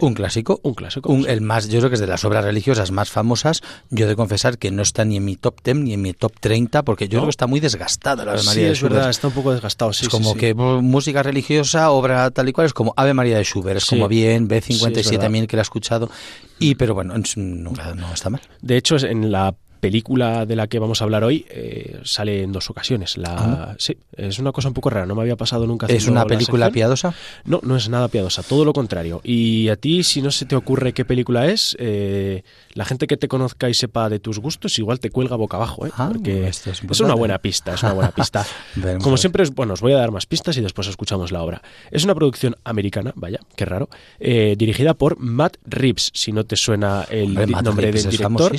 Un 0.00 0.14
clásico. 0.14 0.60
Un 0.64 0.74
clásico. 0.74 1.16
el 1.26 1.40
más, 1.40 1.68
yo 1.68 1.78
creo 1.78 1.90
que 1.90 1.94
es 1.94 2.00
de 2.00 2.08
las 2.08 2.24
obras 2.24 2.44
religiosas 2.44 2.90
más 2.90 3.08
famosas. 3.08 3.62
Yo 3.88 4.04
he 4.04 4.08
de 4.08 4.16
confesar 4.16 4.58
que 4.58 4.70
no 4.72 4.82
está 4.82 5.04
ni 5.04 5.16
en 5.16 5.24
mi 5.24 5.36
top 5.36 5.60
10 5.62 5.76
ni 5.76 5.94
en 5.94 6.02
mi 6.02 6.12
top 6.12 6.32
30, 6.40 6.82
porque 6.82 7.08
yo 7.08 7.18
creo 7.18 7.26
que 7.26 7.30
está 7.30 7.46
muy 7.46 7.60
desgastada 7.60 8.24
la 8.24 8.32
Ave 8.32 8.42
María 8.42 8.52
sí, 8.52 8.68
de 8.68 8.74
Schubert. 8.74 8.92
es 8.92 8.96
verdad, 8.96 9.10
está 9.10 9.28
un 9.28 9.34
poco 9.34 9.52
desgastado. 9.52 9.92
Sí, 9.92 10.06
es 10.06 10.08
como 10.10 10.34
que 10.34 10.54
música 10.54 11.22
religiosa, 11.22 11.90
obra 11.90 12.30
tal 12.32 12.48
y 12.48 12.52
cual, 12.52 12.66
es 12.66 12.74
como 12.74 12.92
Ave 12.96 13.14
María 13.14 13.38
de 13.38 13.44
Schubert. 13.44 13.78
Es 13.78 13.86
como 13.86 14.08
bien, 14.08 14.48
B57.000 14.48 15.46
que 15.46 15.56
la 15.56 15.60
he 15.60 15.62
escuchado. 15.62 16.10
Y, 16.58 16.74
pero 16.74 16.94
bueno, 16.94 17.14
no, 17.36 17.72
no 17.72 18.12
está 18.12 18.28
mal. 18.28 18.40
De 18.60 18.76
hecho, 18.76 18.96
en 18.96 19.30
la 19.30 19.54
película 19.80 20.46
de 20.46 20.56
la 20.56 20.66
que 20.66 20.78
vamos 20.78 21.00
a 21.00 21.04
hablar 21.04 21.24
hoy 21.24 21.46
eh, 21.50 22.00
sale 22.04 22.42
en 22.42 22.52
dos 22.52 22.70
ocasiones. 22.70 23.16
La, 23.16 23.34
ah. 23.36 23.76
Sí, 23.78 23.96
es 24.16 24.38
una 24.38 24.52
cosa 24.52 24.68
un 24.68 24.74
poco 24.74 24.90
rara, 24.90 25.06
no 25.06 25.14
me 25.14 25.22
había 25.22 25.36
pasado 25.36 25.66
nunca. 25.66 25.86
¿Es 25.86 26.06
una 26.06 26.24
película 26.24 26.70
piadosa? 26.70 27.14
No, 27.44 27.60
no 27.62 27.76
es 27.76 27.88
nada 27.88 28.08
piadosa, 28.08 28.42
todo 28.42 28.64
lo 28.64 28.72
contrario. 28.72 29.20
Y 29.24 29.68
a 29.68 29.76
ti, 29.76 30.02
si 30.02 30.22
no 30.22 30.30
se 30.30 30.46
te 30.46 30.56
ocurre 30.56 30.92
qué 30.92 31.04
película 31.04 31.46
es, 31.46 31.76
eh, 31.78 32.42
la 32.74 32.84
gente 32.84 33.06
que 33.06 33.16
te 33.16 33.28
conozca 33.28 33.68
y 33.68 33.74
sepa 33.74 34.08
de 34.08 34.18
tus 34.18 34.38
gustos 34.38 34.78
igual 34.78 35.00
te 35.00 35.10
cuelga 35.10 35.36
boca 35.36 35.56
abajo, 35.56 35.86
¿eh? 35.86 35.90
Ah, 35.96 36.08
porque 36.12 36.48
es, 36.48 37.00
una 37.00 37.14
buena 37.14 37.38
pista, 37.38 37.74
es 37.74 37.82
una 37.82 37.92
buena 37.92 38.10
pista. 38.10 38.44
Como 39.02 39.16
siempre, 39.16 39.44
bueno, 39.54 39.74
os 39.74 39.80
voy 39.80 39.92
a 39.92 39.98
dar 39.98 40.10
más 40.10 40.26
pistas 40.26 40.56
y 40.56 40.60
después 40.60 40.88
escuchamos 40.88 41.32
la 41.32 41.42
obra. 41.42 41.62
Es 41.90 42.04
una 42.04 42.14
producción 42.14 42.56
americana, 42.64 43.12
vaya, 43.14 43.40
qué 43.56 43.64
raro, 43.64 43.88
dirigida 44.18 44.94
por 44.94 45.18
Matt 45.18 45.56
Reeves, 45.64 46.10
si 46.14 46.32
no 46.32 46.44
te 46.44 46.56
suena 46.56 47.06
el 47.10 47.34
nombre 47.34 47.92
del 47.92 48.10
director. 48.10 48.52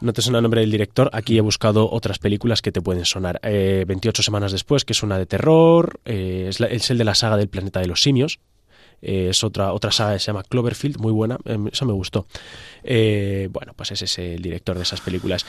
No 0.00 0.12
te 0.12 0.22
suena 0.22 0.38
el 0.38 0.42
nombre 0.42 0.61
del 0.62 0.70
director, 0.70 1.10
aquí 1.12 1.36
he 1.36 1.40
buscado 1.40 1.90
otras 1.90 2.18
películas 2.18 2.62
que 2.62 2.72
te 2.72 2.80
pueden 2.80 3.04
sonar. 3.04 3.40
28 3.42 4.20
eh, 4.20 4.24
semanas 4.24 4.52
después, 4.52 4.84
que 4.84 4.92
es 4.92 5.02
una 5.02 5.18
de 5.18 5.26
terror, 5.26 6.00
eh, 6.04 6.46
es, 6.48 6.90
el 6.90 6.98
de 6.98 7.04
la 7.04 7.14
saga 7.14 7.36
del 7.36 7.48
planeta 7.48 7.80
de 7.80 7.86
los 7.86 8.02
simios, 8.02 8.38
eh, 9.02 9.28
es 9.30 9.42
otra, 9.42 9.72
otra 9.72 9.90
saga 9.90 10.14
que 10.14 10.20
se 10.20 10.26
llama 10.26 10.44
Cloverfield, 10.44 10.98
muy 10.98 11.12
buena, 11.12 11.36
em, 11.44 11.66
esa 11.66 11.84
me 11.84 11.92
gustó. 11.92 12.26
bueno, 12.82 13.74
pues 13.76 13.90
ese 13.90 14.04
es 14.04 14.18
el 14.18 14.40
director 14.40 14.76
de 14.76 14.84
esas 14.84 15.00
películas. 15.00 15.44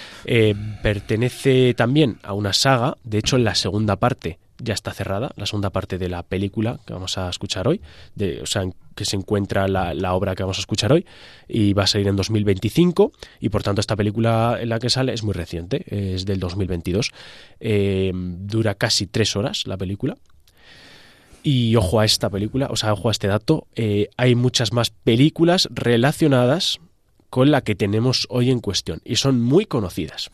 pertenece 0.82 1.73
también 1.76 2.19
a 2.23 2.34
una 2.34 2.54
saga, 2.54 2.97
de 3.04 3.19
hecho 3.19 3.36
en 3.36 3.43
la 3.43 3.56
segunda 3.56 3.95
parte 3.97 4.39
ya 4.59 4.73
está 4.73 4.93
cerrada, 4.93 5.31
la 5.35 5.45
segunda 5.45 5.69
parte 5.69 5.97
de 5.97 6.09
la 6.09 6.23
película 6.23 6.79
que 6.85 6.93
vamos 6.93 7.17
a 7.17 7.29
escuchar 7.29 7.67
hoy, 7.67 7.81
de, 8.15 8.41
o 8.41 8.45
sea, 8.45 8.63
que 8.95 9.05
se 9.05 9.15
encuentra 9.15 9.67
la, 9.67 10.13
obra 10.13 10.35
que 10.35 10.43
vamos 10.43 10.57
a 10.57 10.61
escuchar 10.61 10.93
hoy, 10.93 11.05
y 11.47 11.73
va 11.73 11.83
a 11.83 11.87
salir 11.87 12.07
en 12.07 12.15
2025, 12.15 13.11
y 13.39 13.49
por 13.49 13.63
tanto 13.63 13.81
esta 13.81 13.95
película 13.95 14.57
en 14.59 14.69
la 14.69 14.79
que 14.79 14.89
sale 14.89 15.13
es 15.13 15.23
muy 15.23 15.33
reciente, 15.33 15.83
es 15.87 16.25
del 16.25 16.39
2022, 16.39 17.11
eh, 17.59 18.11
dura 18.13 18.75
casi 18.75 19.07
tres 19.07 19.35
horas 19.35 19.65
la 19.65 19.77
película, 19.77 20.17
y 21.43 21.75
ojo 21.75 21.99
a 21.99 22.05
esta 22.05 22.29
película, 22.29 22.67
o 22.69 22.75
sea, 22.75 22.93
ojo 22.93 23.09
a 23.09 23.11
este 23.11 23.27
dato, 23.27 23.67
eh, 23.75 24.09
hay 24.15 24.35
muchas 24.35 24.71
más 24.71 24.91
películas 24.91 25.67
relacionadas 25.71 26.79
con 27.29 27.51
la 27.51 27.61
que 27.61 27.75
tenemos 27.75 28.27
hoy 28.29 28.49
en 28.51 28.59
cuestión, 28.59 29.01
y 29.03 29.17
son 29.17 29.41
muy 29.41 29.65
conocidas. 29.65 30.29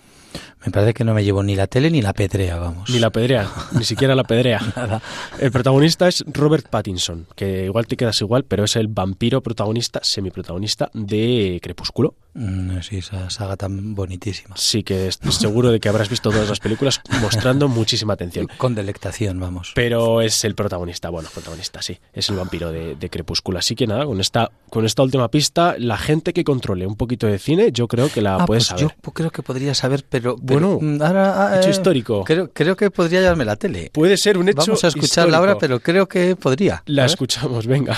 Me 0.66 0.72
parece 0.72 0.94
que 0.94 1.04
no 1.06 1.14
me 1.14 1.24
llevo 1.24 1.42
ni 1.42 1.56
la 1.56 1.68
tele 1.68 1.90
ni 1.90 2.02
la 2.02 2.14
pedrea, 2.14 2.58
vamos. 2.58 2.90
Ni 2.90 3.00
la 3.00 3.10
pedrea, 3.12 3.50
ni 3.72 3.86
siquiera 3.86 4.14
la 4.14 4.24
pedrea. 4.24 4.60
Nada. 4.76 5.02
El 5.40 5.52
protagonista 5.52 6.08
es 6.08 6.24
Robert 6.28 6.68
Pattinson, 6.70 7.28
que 7.36 7.66
igual 7.66 7.88
te 7.88 7.96
quedas 7.96 8.20
igual, 8.22 8.44
pero 8.44 8.66
es 8.66 8.76
el 8.76 8.88
vampiro 8.88 9.42
protagonista, 9.42 10.02
semiprotagonista 10.04 10.92
de 10.94 11.60
Crepúsculo. 11.64 12.16
Mm, 12.34 12.82
sí, 12.82 12.98
esa 12.98 13.30
saga 13.30 13.56
tan 13.58 13.96
bonitísima. 13.96 14.56
Sí, 14.58 14.84
que 14.84 15.08
estoy 15.08 15.32
seguro 15.32 15.72
de 15.72 15.80
que 15.80 15.90
habrás 15.90 16.10
visto 16.10 16.30
todas 16.30 16.48
las 16.48 16.60
películas 16.60 17.02
mostrando 17.22 17.68
muchísima 17.68 18.14
atención. 18.14 18.48
Con 18.58 18.76
delectación, 18.76 19.40
vamos. 19.40 19.72
Pero 19.76 20.22
es 20.22 20.44
el 20.44 20.56
protagonista, 20.56 21.10
bueno, 21.10 21.30
protagonista, 21.34 21.82
sí, 21.82 21.98
es 22.14 22.30
el 22.30 22.36
vampiro 22.36 22.72
de, 22.72 23.10
Crepúsculo. 23.10 23.58
Así 23.58 23.76
que 23.76 23.88
nada, 23.88 24.06
con 24.06 24.22
esta, 24.22 24.52
con 24.70 24.86
esta 24.86 25.02
última 25.02 25.32
pista, 25.32 25.76
la 25.80 25.98
gente 25.98 26.32
que 26.32 26.44
controle 26.44 26.86
un 26.86 26.96
poquito 26.96 27.26
de 27.26 27.40
cine, 27.40 27.72
yo 27.72 27.88
creo 27.88 28.10
que 28.10 28.22
la 28.22 28.36
ah, 28.36 28.46
puede 28.46 28.60
pues 28.60 28.68
saber. 28.68 28.96
Yo 29.04 29.12
creo 29.14 29.32
que 29.32 29.42
podría 29.42 29.74
saber, 29.74 30.06
pero 30.08 30.19
bueno, 30.42 30.80
mm, 30.82 31.02
ahora, 31.02 31.58
hecho 31.60 31.70
eh, 31.70 31.72
histórico. 31.72 32.24
Creo, 32.24 32.52
creo 32.52 32.76
que 32.76 32.92
podría 32.92 33.22
llevarme 33.22 33.46
la 33.46 33.56
tele. 33.56 33.90
Puede 33.94 34.18
ser 34.18 34.38
un 34.38 34.50
hecho 34.50 34.60
Vamos 34.60 34.84
a 34.84 34.88
escucharla 34.88 35.38
ahora, 35.38 35.58
pero 35.58 35.80
creo 35.80 36.08
que 36.08 36.36
podría. 36.36 36.84
La 36.86 37.06
escuchamos, 37.06 37.68
venga. 37.68 37.98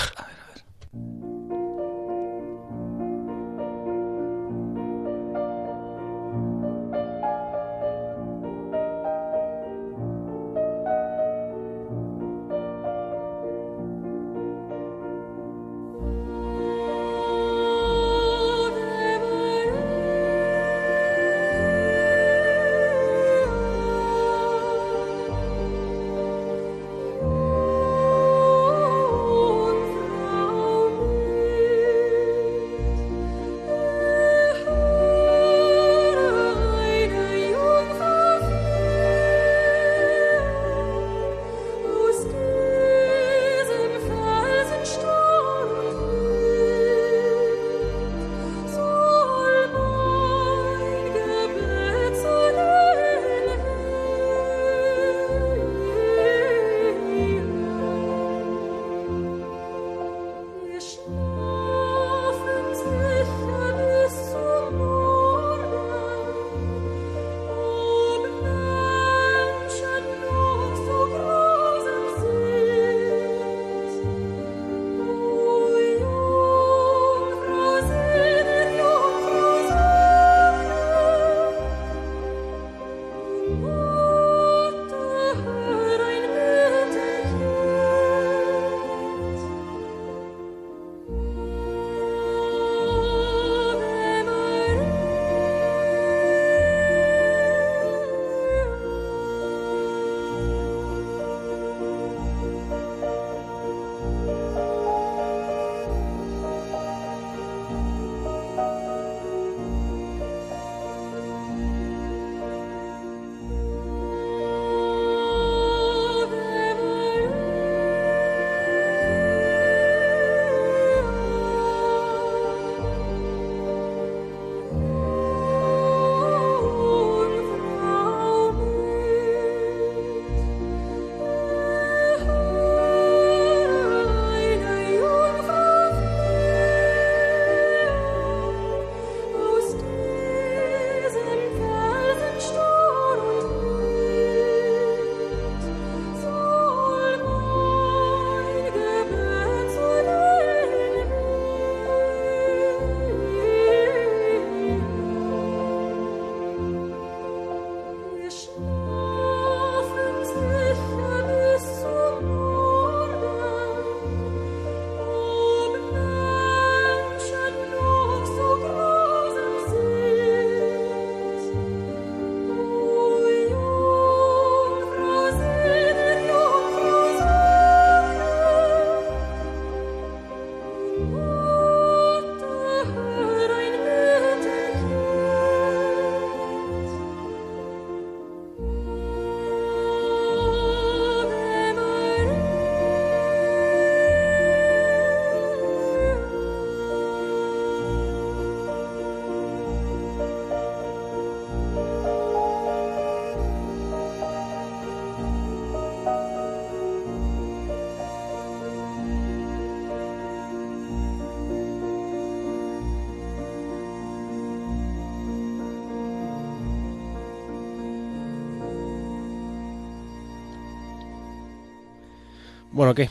Bueno, 222.82 222.96
¿qué? 222.96 223.10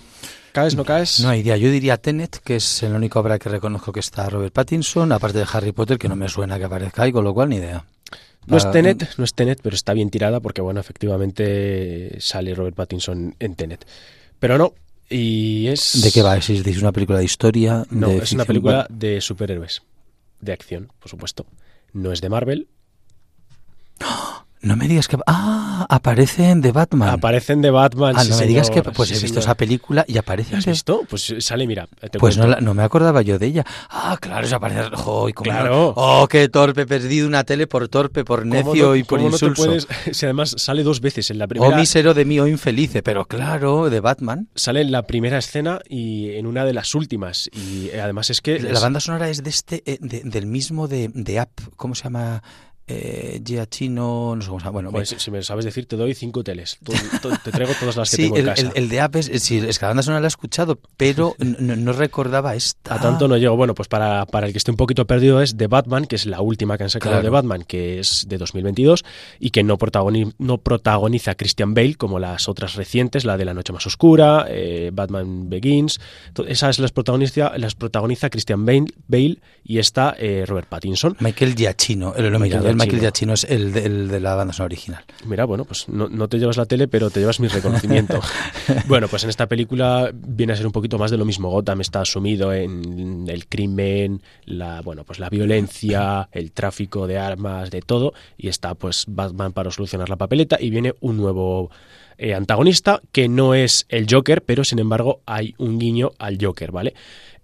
¿Caes, 0.51 0.75
no 0.75 0.83
caes? 0.83 1.21
No 1.21 1.29
hay 1.29 1.39
idea. 1.39 1.55
Yo 1.55 1.71
diría 1.71 1.95
Tenet, 1.95 2.39
que 2.43 2.57
es 2.57 2.83
la 2.83 2.97
única 2.97 3.21
obra 3.21 3.39
que 3.39 3.47
reconozco 3.47 3.93
que 3.93 4.01
está 4.01 4.29
Robert 4.29 4.51
Pattinson, 4.53 5.13
aparte 5.13 5.37
de 5.37 5.45
Harry 5.49 5.71
Potter, 5.71 5.97
que 5.97 6.09
no 6.09 6.17
me 6.17 6.27
suena 6.27 6.59
que 6.59 6.65
aparezca 6.65 7.03
ahí, 7.03 7.13
con 7.13 7.23
lo 7.23 7.33
cual 7.33 7.47
ni 7.47 7.55
idea. 7.55 7.85
No 8.47 8.57
es 8.57 8.69
Tenet, 8.69 9.17
no 9.17 9.23
es 9.23 9.33
Tenet, 9.33 9.61
pero 9.63 9.73
está 9.73 9.93
bien 9.93 10.09
tirada 10.09 10.41
porque, 10.41 10.61
bueno, 10.61 10.81
efectivamente 10.81 12.17
sale 12.19 12.53
Robert 12.53 12.75
Pattinson 12.75 13.33
en 13.39 13.55
Tenet. 13.55 13.87
Pero 14.39 14.57
no, 14.57 14.73
y 15.09 15.67
es... 15.67 16.01
¿De 16.03 16.11
qué 16.11 16.21
va? 16.21 16.35
¿Es, 16.35 16.49
una 16.49 16.91
película 16.91 17.19
de 17.19 17.23
historia? 17.23 17.85
No, 17.91 18.09
es 18.09 18.33
una 18.33 18.43
película 18.43 18.87
de 18.89 19.21
superhéroes, 19.21 19.83
de 20.41 20.51
acción, 20.51 20.91
por 20.99 21.09
supuesto. 21.09 21.45
No 21.93 22.11
es 22.11 22.19
de 22.19 22.27
Marvel. 22.27 22.67
No 24.63 24.75
me 24.75 24.87
digas 24.87 25.07
que... 25.07 25.17
Ah, 25.25 25.87
aparecen 25.89 26.61
de 26.61 26.71
Batman. 26.71 27.09
Aparecen 27.09 27.61
de 27.63 27.71
Batman. 27.71 28.13
Ah, 28.15 28.23
no 28.23 28.37
me 28.37 28.45
digas 28.45 28.69
que... 28.69 28.83
Pues 28.83 29.11
he 29.11 29.19
visto 29.19 29.39
esa 29.39 29.55
película 29.55 30.05
y 30.07 30.19
aparece... 30.19 30.55
¿Has 30.55 30.67
visto? 30.67 31.01
Pues 31.09 31.33
sale, 31.39 31.65
mira. 31.65 31.87
pues 32.19 32.37
no, 32.37 32.45
no, 32.45 32.73
me 32.75 32.83
acordaba 32.83 33.23
yo 33.23 33.39
de 33.39 33.47
ella. 33.47 33.65
Ah, 33.89 34.17
claro, 34.21 34.47
se 34.47 34.53
aparece... 34.53 34.91
Oh, 35.03 35.27
claro. 35.33 35.93
oh, 35.95 36.27
qué 36.27 36.47
torpe, 36.47 36.85
perdido 36.85 37.27
una 37.27 37.43
tele 37.43 37.65
por 37.65 37.87
torpe, 37.87 38.23
por 38.23 38.45
necio 38.45 38.95
y 38.95 39.03
por 39.03 39.19
insulso. 39.19 39.65
No 39.65 39.81
Si 40.11 40.25
además 40.25 40.53
sale 40.57 40.83
dos 40.83 41.01
veces 41.01 41.31
en 41.31 41.39
la 41.39 41.47
primera... 41.47 41.75
Oh, 41.75 41.79
mísero 41.79 42.13
de 42.13 42.25
mí, 42.25 42.39
oh, 42.39 42.45
infelice. 42.45 43.01
Pero 43.01 43.25
claro, 43.25 43.89
de 43.89 43.99
Batman. 43.99 44.47
Sale 44.53 44.81
en 44.81 44.91
la 44.91 45.07
primera 45.07 45.39
escena 45.39 45.79
y 45.89 46.35
en 46.35 46.45
una 46.45 46.65
de 46.65 46.73
las 46.73 46.93
últimas. 46.93 47.49
Y 47.51 47.89
además 47.97 48.29
es 48.29 48.41
que... 48.41 48.59
La 48.59 48.79
banda 48.79 48.99
sonora 48.99 49.27
es 49.29 49.43
de 49.43 49.49
este... 49.49 49.81
Eh, 49.87 49.97
del 49.99 50.45
mismo 50.45 50.87
de, 50.87 51.09
de 51.11 51.39
App. 51.39 51.49
¿Cómo 51.77 51.95
se 51.95 52.03
llama...? 52.03 52.43
Eh, 52.91 53.65
Chino, 53.69 54.35
no 54.35 54.41
sé 54.41 54.47
cómo 54.47 54.59
se 54.59 54.65
llama. 54.65 54.73
Bueno, 54.73 54.91
pues, 54.91 55.15
si 55.17 55.31
me 55.31 55.41
sabes 55.43 55.65
decir, 55.65 55.85
te 55.85 55.95
doy 55.95 56.13
cinco 56.13 56.43
teles. 56.43 56.77
te 57.43 57.51
traigo 57.51 57.73
todas 57.79 57.95
las 57.95 58.11
que 58.11 58.17
tengo 58.17 58.37
en 58.37 58.45
casa. 58.45 58.61
El, 58.61 58.71
el 58.75 58.89
de 58.89 58.99
Apes, 58.99 59.31
sí, 59.41 59.57
es 59.57 59.79
que 59.79 59.85
la 59.85 59.89
banda 59.89 60.03
sonora 60.03 60.21
la 60.21 60.27
he 60.27 60.29
escuchado, 60.29 60.79
pero 60.97 61.35
no, 61.39 61.93
recordaba 61.93 62.55
esta. 62.55 62.95
A 62.95 62.99
tanto 62.99 63.27
no 63.27 63.37
llego. 63.37 63.55
Bueno, 63.55 63.73
pues 63.75 63.87
para, 63.87 64.25
para 64.25 64.47
el 64.47 64.53
que 64.53 64.57
esté 64.57 64.71
un 64.71 64.77
poquito 64.77 65.05
perdido 65.05 65.41
es 65.41 65.55
The 65.55 65.67
Batman, 65.67 66.05
que 66.05 66.15
es 66.15 66.25
la 66.25 66.41
última 66.41 66.77
que 66.77 66.83
han 66.83 66.89
sacado 66.89 67.21
de 67.21 67.29
Batman, 67.29 67.63
que 67.63 67.99
es 67.99 68.25
de 68.27 68.37
2022 68.37 69.03
y 69.39 69.51
que 69.51 69.63
no, 69.63 69.77
protagoniza, 69.77 70.31
no 70.37 70.57
protagoniza 70.57 71.35
Christian 71.35 71.73
Bale 71.73 71.95
como 71.95 72.19
las 72.19 72.49
otras 72.49 72.75
recientes, 72.75 73.25
la 73.25 73.37
de 73.37 73.45
La 73.45 73.53
Noche 73.53 73.73
Más 73.73 73.85
Oscura, 73.85 74.45
eh, 74.49 74.91
Batman 74.93 75.49
Begins. 75.49 75.99
Esas 76.47 76.79
las 76.79 76.91
protagoniza, 76.91 77.57
las 77.57 77.75
protagoniza 77.75 78.29
Christian 78.29 78.65
Bale, 78.65 78.85
Bale 79.07 79.37
y 79.63 79.79
está 79.79 80.15
eh, 80.17 80.45
Robert 80.47 80.67
Pattinson. 80.67 81.15
Michael 81.19 81.55
Giacchino, 81.55 82.15
el, 82.15 82.25
el 82.25 82.75
Michael 82.81 83.01
Giacchino 83.01 83.33
es 83.33 83.43
el 83.43 83.71
de, 83.73 84.19
la 84.19 84.35
banda 84.35 84.53
sonora 84.53 84.73
original. 84.73 85.03
Mira, 85.25 85.45
bueno, 85.45 85.65
pues 85.65 85.87
no, 85.89 86.27
te 86.27 86.39
llevas 86.39 86.57
la 86.57 86.65
tele, 86.65 86.87
pero 86.87 87.09
te 87.09 87.19
llevas 87.19 87.39
mi 87.39 87.47
reconocimiento. 87.47 88.19
bueno, 88.87 89.07
pues 89.07 89.23
en 89.23 89.29
esta 89.29 89.47
película 89.47 90.11
viene 90.13 90.53
a 90.53 90.55
ser 90.55 90.65
un 90.65 90.71
poquito 90.71 90.97
más 90.97 91.11
de 91.11 91.17
lo 91.17 91.25
mismo. 91.25 91.49
Gotham 91.49 91.81
está 91.81 92.03
sumido 92.05 92.53
en 92.53 93.25
el 93.27 93.47
crimen, 93.47 94.21
la, 94.45 94.81
bueno, 94.81 95.03
pues 95.03 95.19
la 95.19 95.29
violencia, 95.29 96.29
el 96.31 96.51
tráfico 96.51 97.07
de 97.07 97.17
armas, 97.17 97.71
de 97.71 97.81
todo, 97.81 98.13
y 98.37 98.47
está 98.47 98.75
pues 98.75 99.05
Batman 99.07 99.53
para 99.53 99.71
solucionar 99.71 100.09
la 100.09 100.17
papeleta 100.17 100.57
y 100.59 100.69
viene 100.69 100.93
un 100.99 101.17
nuevo 101.17 101.69
eh, 102.17 102.35
antagonista 102.35 103.01
que 103.11 103.27
no 103.27 103.55
es 103.55 103.85
el 103.89 104.05
Joker, 104.09 104.43
pero 104.43 104.63
sin 104.63 104.77
embargo 104.77 105.21
hay 105.25 105.55
un 105.57 105.79
guiño 105.79 106.11
al 106.19 106.37
Joker, 106.39 106.71
¿vale? 106.71 106.93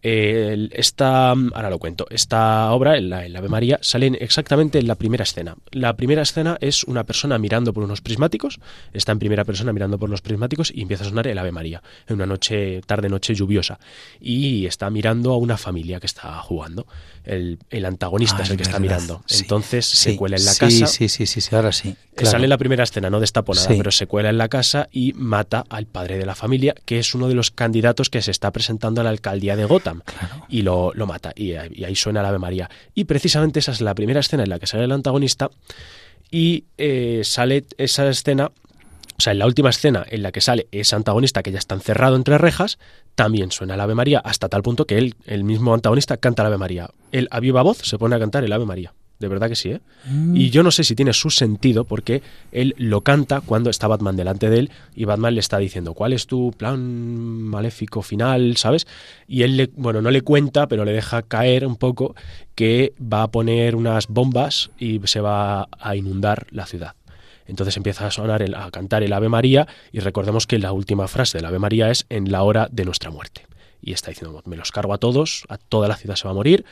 Esta, 0.08 1.32
ahora 1.32 1.70
lo 1.70 1.80
cuento, 1.80 2.08
esta 2.10 2.72
obra, 2.72 2.98
en 2.98 3.10
la, 3.10 3.20
Ave 3.20 3.50
María, 3.50 3.80
sale 3.82 4.08
exactamente 4.20 4.80
en 4.80 4.88
la 4.88 4.96
primera 4.96 5.24
escena. 5.24 5.56
La 5.72 5.96
primera 5.96 6.22
escena 6.22 6.58
es 6.62 6.84
una 6.84 7.04
persona 7.04 7.38
mirando 7.38 7.74
por 7.74 7.84
unos 7.84 8.02
prismáticos, 8.02 8.60
está 8.94 9.12
en 9.12 9.20
primera 9.20 9.44
persona 9.44 9.74
mirando 9.74 9.98
por 9.98 10.10
los 10.10 10.22
prismáticos 10.22 10.72
y 10.74 10.82
empieza 10.82 11.04
a 11.04 11.10
sonar 11.10 11.28
el 11.28 11.38
Ave 11.38 11.52
María, 11.52 11.82
en 12.08 12.16
una 12.16 12.26
noche, 12.26 12.82
tarde-noche 12.86 13.36
lluviosa. 13.36 13.80
Y 14.22 14.66
está 14.66 14.90
mirando 14.90 15.34
a 15.34 15.38
una 15.38 15.58
familia 15.58 16.00
que 16.00 16.08
está 16.08 16.40
jugando. 16.42 16.88
El, 17.24 17.86
antagonista 17.86 18.44
es 18.44 18.50
el 18.50 18.58
que 18.58 18.64
está 18.64 18.80
mirando. 18.80 19.24
Entonces 19.30 19.86
se 19.86 20.16
cuela 20.16 20.38
en 20.38 20.46
la 20.46 20.56
casa. 20.56 20.88
Sí, 20.88 21.10
sí, 21.10 21.26
sí, 21.26 21.42
sí, 21.42 21.56
ahora 21.56 21.74
sí. 21.74 21.96
Sale 22.24 22.46
en 22.46 22.50
la 22.50 22.58
primera 22.58 22.84
escena, 22.84 23.10
no 23.10 23.20
destapo 23.20 23.54
nada, 23.54 23.68
pero 23.68 23.92
se 23.92 24.08
cuela 24.08 24.30
en 24.30 24.38
la 24.38 24.48
casa 24.48 24.88
y 24.92 25.14
mata 25.14 25.66
al 25.70 25.86
padre 25.86 26.18
de 26.18 26.26
la 26.26 26.36
familia, 26.36 26.76
que 26.86 27.00
es 27.00 27.14
uno 27.14 27.28
de 27.28 27.36
los 27.36 27.52
candidatos 27.52 28.10
que 28.10 28.22
se 28.22 28.32
está 28.32 28.52
presentando 28.52 29.02
a 29.02 29.04
la 29.04 29.10
alcaldía 29.10 29.56
de 29.56 29.66
Gotham 29.66 29.97
y 30.50 30.62
lo, 30.62 30.94
mata. 31.08 31.32
Y, 31.36 31.54
ahí 31.54 31.96
suena 31.96 32.22
el 32.22 32.26
Ave 32.26 32.40
María. 32.40 32.70
Y 32.94 33.06
precisamente 33.06 33.60
esa 33.60 33.72
es 33.72 33.82
la 33.82 33.96
primera 33.96 34.20
escena 34.20 34.44
en 34.44 34.50
la 34.50 34.60
que 34.60 34.68
sale 34.68 34.84
el 34.84 34.92
antagonista 34.92 35.50
y 36.32 36.66
eh, 36.78 37.22
sale 37.24 37.66
esa 37.78 38.08
escena 38.10 38.52
o 39.20 39.22
sea, 39.22 39.34
en 39.34 39.40
la 39.40 39.48
última 39.48 39.72
escena 39.72 40.06
en 40.08 40.22
la 40.22 40.32
que 40.32 40.42
sale 40.42 40.68
ese 40.72 40.96
antagonista 40.96 41.42
que 41.42 41.52
ya 41.52 41.58
está 41.58 41.74
encerrado 41.74 42.16
entre 42.16 42.38
rejas, 42.38 42.78
también 43.16 43.50
suena 43.50 43.74
el 43.74 43.82
Ave 43.82 43.96
María 43.96 44.20
hasta 44.20 44.48
tal 44.48 44.62
punto 44.62 44.86
que 44.86 45.00
él, 45.00 45.16
el 45.26 45.44
mismo 45.44 45.74
antagonista, 45.74 46.18
canta 46.18 46.44
el 46.44 46.48
Ave 46.48 46.60
María. 46.60 46.92
Él 47.12 47.28
a 47.32 47.40
viva 47.40 47.64
voz 47.64 47.80
se 47.80 47.98
pone 47.98 48.16
a 48.16 48.20
cantar 48.20 48.44
el 48.44 48.54
Ave 48.54 48.66
María 48.66 48.94
de 49.20 49.28
verdad 49.28 49.50
que 49.50 49.56
sí, 49.56 49.72
¿eh? 49.72 49.82
Mm. 50.06 50.36
Y 50.36 50.50
yo 50.50 50.64
no 50.64 50.72
sé 50.72 50.84
si 50.84 50.96
tiene 50.96 51.14
su 51.14 51.30
sentido 51.30 51.86
porque 51.86 52.22
él 52.52 52.76
lo 52.78 53.02
canta 53.02 53.42
cuando 53.42 53.70
está 53.70 53.88
Batman 53.88 54.16
delante 54.16 54.50
de 54.50 54.60
él 54.60 54.72
y 54.96 55.06
Batman 55.06 55.34
le 55.34 55.40
está 55.40 55.58
diciendo, 55.58 55.94
¿cuál 55.94 56.14
es 56.14 56.28
tu 56.28 56.52
plan 56.56 56.80
maléfico 57.42 58.02
final, 58.02 58.58
sabes? 58.58 58.86
Y 59.28 59.44
él, 59.44 59.58
le, 59.58 59.70
bueno, 59.76 60.02
no 60.02 60.12
le 60.12 60.22
cuenta, 60.22 60.68
pero 60.68 60.86
le 60.86 60.94
deja 60.94 61.24
caer 61.24 61.66
un 61.66 61.76
poco 61.76 62.16
que 62.56 62.94
va 63.02 63.24
a 63.24 63.32
poner 63.32 63.76
unas 63.76 64.08
bombas 64.08 64.70
y 64.78 65.02
se 65.06 65.22
va 65.22 65.68
a 65.80 65.96
inundar 65.96 66.48
la 66.52 66.66
ciudad. 66.66 66.94
Entonces 67.48 67.78
empieza 67.78 68.06
a 68.06 68.12
sonar, 68.12 68.42
el, 68.42 68.56
a 68.56 68.70
cantar 68.72 69.04
el 69.04 69.14
Ave 69.14 69.30
María 69.30 69.68
y 69.92 70.00
recordemos 70.00 70.46
que 70.46 70.60
la 70.60 70.74
última 70.74 71.08
frase 71.08 71.38
del 71.38 71.46
Ave 71.46 71.60
María 71.60 71.90
es 71.90 72.06
en 72.10 72.32
la 72.32 72.44
hora 72.44 72.68
de 72.72 72.86
nuestra 72.86 73.10
muerte 73.10 73.48
y 73.82 73.94
está 73.94 74.10
diciendo, 74.10 74.42
me 74.46 74.58
los 74.58 74.72
cargo 74.72 74.94
a 74.94 74.98
todos, 74.98 75.46
a 75.50 75.58
toda 75.58 75.88
la 75.88 75.96
ciudad 75.96 76.16
se 76.16 76.26
va 76.26 76.32
a 76.32 76.34
morir, 76.34 76.66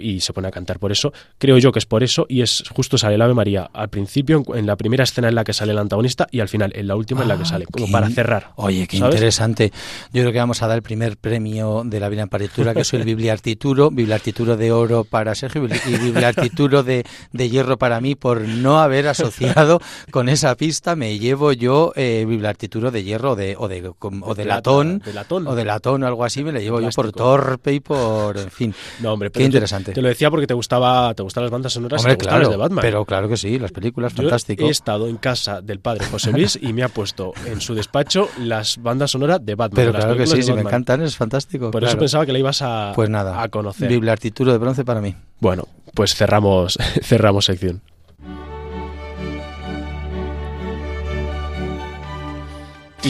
y 0.00 0.20
se 0.20 0.32
pone 0.32 0.48
a 0.48 0.50
cantar 0.50 0.78
por 0.78 0.92
eso. 0.92 1.12
Creo 1.38 1.58
yo 1.58 1.72
que 1.72 1.78
es 1.78 1.86
por 1.86 2.02
eso 2.02 2.26
y 2.28 2.42
es 2.42 2.64
justo 2.74 2.98
sale 2.98 3.14
el 3.14 3.22
Ave 3.22 3.34
María 3.34 3.68
al 3.72 3.88
principio, 3.88 4.42
en, 4.54 4.66
la 4.66 4.76
primera 4.76 5.04
escena 5.04 5.28
en 5.28 5.34
la 5.34 5.44
que 5.44 5.52
sale 5.52 5.72
el 5.72 5.78
antagonista 5.78 6.26
y 6.30 6.40
al 6.40 6.48
final, 6.48 6.72
en 6.74 6.86
la 6.86 6.96
última 6.96 7.22
en 7.22 7.28
la 7.28 7.36
que 7.36 7.42
ah, 7.42 7.46
sale, 7.46 7.66
como 7.66 7.90
para 7.90 8.08
cerrar. 8.10 8.52
Oye, 8.56 8.86
qué 8.86 8.98
interesante. 8.98 9.72
Yo 10.12 10.22
creo 10.22 10.32
que 10.32 10.38
vamos 10.38 10.62
a 10.62 10.66
dar 10.66 10.76
el 10.76 10.82
primer 10.82 11.16
premio 11.16 11.82
de 11.84 12.00
la 12.00 12.08
Biblia 12.08 12.24
en 12.24 12.28
partitura, 12.28 12.74
que 12.74 12.82
es 12.82 12.92
el 12.94 13.04
Bibliartituro, 13.04 13.90
Bibliartituro 13.92 14.56
de 14.56 14.72
oro 14.72 15.04
para 15.04 15.34
Sergio 15.34 15.66
y 15.86 15.96
Bibliartituro 15.96 16.82
de, 16.82 17.04
de 17.32 17.48
hierro 17.48 17.78
para 17.78 18.00
mí 18.00 18.14
por 18.14 18.40
no 18.42 18.78
haber 18.78 19.08
asociado 19.08 19.80
con 20.10 20.28
esa 20.28 20.54
pista. 20.56 20.96
Me 20.96 21.18
llevo 21.18 21.52
yo 21.52 21.92
eh, 21.96 22.24
Bibliartituro 22.28 22.90
de 22.90 23.04
hierro 23.04 23.36
de, 23.36 23.56
o 23.58 23.68
de, 23.68 23.92
o 24.00 24.34
de, 24.34 24.44
latón, 24.44 25.02
o 25.46 25.54
de 25.54 25.64
latón 25.64 26.02
o 26.02 26.06
algo 26.06 26.24
así, 26.24 26.44
me 26.44 26.52
lo 26.52 26.60
llevo 26.60 26.80
yo 26.80 26.88
por 26.90 27.12
torpe 27.12 27.72
y 27.72 27.80
por, 27.80 28.36
en 28.36 28.50
fin. 28.50 28.74
No, 29.00 29.12
hombre, 29.12 29.30
qué 29.30 29.44
interesante. 29.44 29.87
Te 29.92 30.02
lo 30.02 30.08
decía 30.08 30.30
porque 30.30 30.46
te 30.46 30.54
gustaba, 30.54 31.14
te 31.14 31.22
gustan 31.22 31.44
las 31.44 31.50
bandas 31.50 31.72
sonoras 31.72 32.00
Hombre, 32.00 32.16
te 32.16 32.26
claro, 32.26 32.48
de 32.48 32.56
Batman. 32.56 32.82
Pero 32.82 33.04
claro 33.04 33.28
que 33.28 33.36
sí, 33.36 33.58
las 33.58 33.72
películas, 33.72 34.14
Yo 34.14 34.22
fantástico. 34.22 34.64
He 34.64 34.70
estado 34.70 35.08
en 35.08 35.16
casa 35.16 35.60
del 35.60 35.80
padre 35.80 36.06
José 36.06 36.32
Luis 36.32 36.58
y 36.60 36.72
me 36.72 36.82
ha 36.82 36.88
puesto 36.88 37.32
en 37.46 37.60
su 37.60 37.74
despacho 37.74 38.28
las 38.38 38.80
bandas 38.82 39.10
sonoras 39.10 39.44
de 39.44 39.54
Batman. 39.54 39.76
Pero 39.76 39.92
claro 39.92 40.16
que 40.16 40.26
sí, 40.26 40.42
sí 40.42 40.52
me 40.52 40.62
encantan, 40.62 41.02
es 41.02 41.16
fantástico. 41.16 41.70
Por 41.70 41.84
eso 41.84 41.98
pensaba 41.98 42.26
que 42.26 42.32
la 42.32 42.38
ibas 42.38 42.62
a, 42.62 42.92
pues 42.94 43.08
nada, 43.08 43.42
a 43.42 43.48
conocer. 43.48 43.88
Biblia 43.88 44.12
artituro 44.12 44.52
de 44.52 44.58
bronce 44.58 44.84
para 44.84 45.00
mí. 45.00 45.14
Bueno, 45.40 45.66
pues 45.94 46.14
cerramos, 46.14 46.78
cerramos 47.02 47.44
sección. 47.44 47.82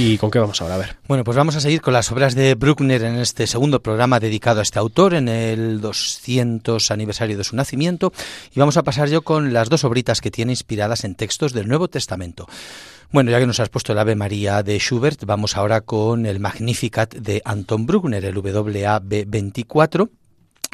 ¿Y 0.01 0.17
con 0.17 0.31
qué 0.31 0.39
vamos 0.39 0.63
ahora? 0.63 0.77
A 0.77 0.79
ver. 0.79 0.97
Bueno, 1.09 1.25
pues 1.25 1.37
vamos 1.37 1.57
a 1.57 1.61
seguir 1.61 1.81
con 1.81 1.93
las 1.93 2.13
obras 2.13 2.37
de 2.37 2.55
Bruckner 2.55 3.03
en 3.03 3.17
este 3.17 3.49
segundo 3.49 3.83
programa 3.83 4.21
dedicado 4.21 4.61
a 4.61 4.63
este 4.63 4.79
autor 4.79 5.13
en 5.13 5.27
el 5.27 5.81
200 5.81 6.93
aniversario 6.93 7.37
de 7.37 7.43
su 7.43 7.57
nacimiento. 7.57 8.13
Y 8.55 8.61
vamos 8.61 8.77
a 8.77 8.85
pasar 8.85 9.09
yo 9.09 9.23
con 9.23 9.53
las 9.53 9.69
dos 9.69 9.83
obritas 9.83 10.21
que 10.21 10.31
tiene 10.31 10.53
inspiradas 10.53 11.03
en 11.03 11.17
textos 11.17 11.53
del 11.53 11.67
Nuevo 11.67 11.89
Testamento. 11.89 12.47
Bueno, 13.11 13.33
ya 13.33 13.41
que 13.41 13.47
nos 13.49 13.59
has 13.59 13.71
puesto 13.71 13.93
el 13.93 13.99
Ave 13.99 14.15
María 14.15 14.63
de 14.63 14.79
Schubert, 14.79 15.25
vamos 15.25 15.57
ahora 15.57 15.81
con 15.81 16.27
el 16.27 16.39
Magnificat 16.39 17.17
de 17.17 17.43
Anton 17.45 17.85
Bruckner, 17.85 18.25
el 18.25 18.39
WAB 18.39 19.25
24 19.27 20.11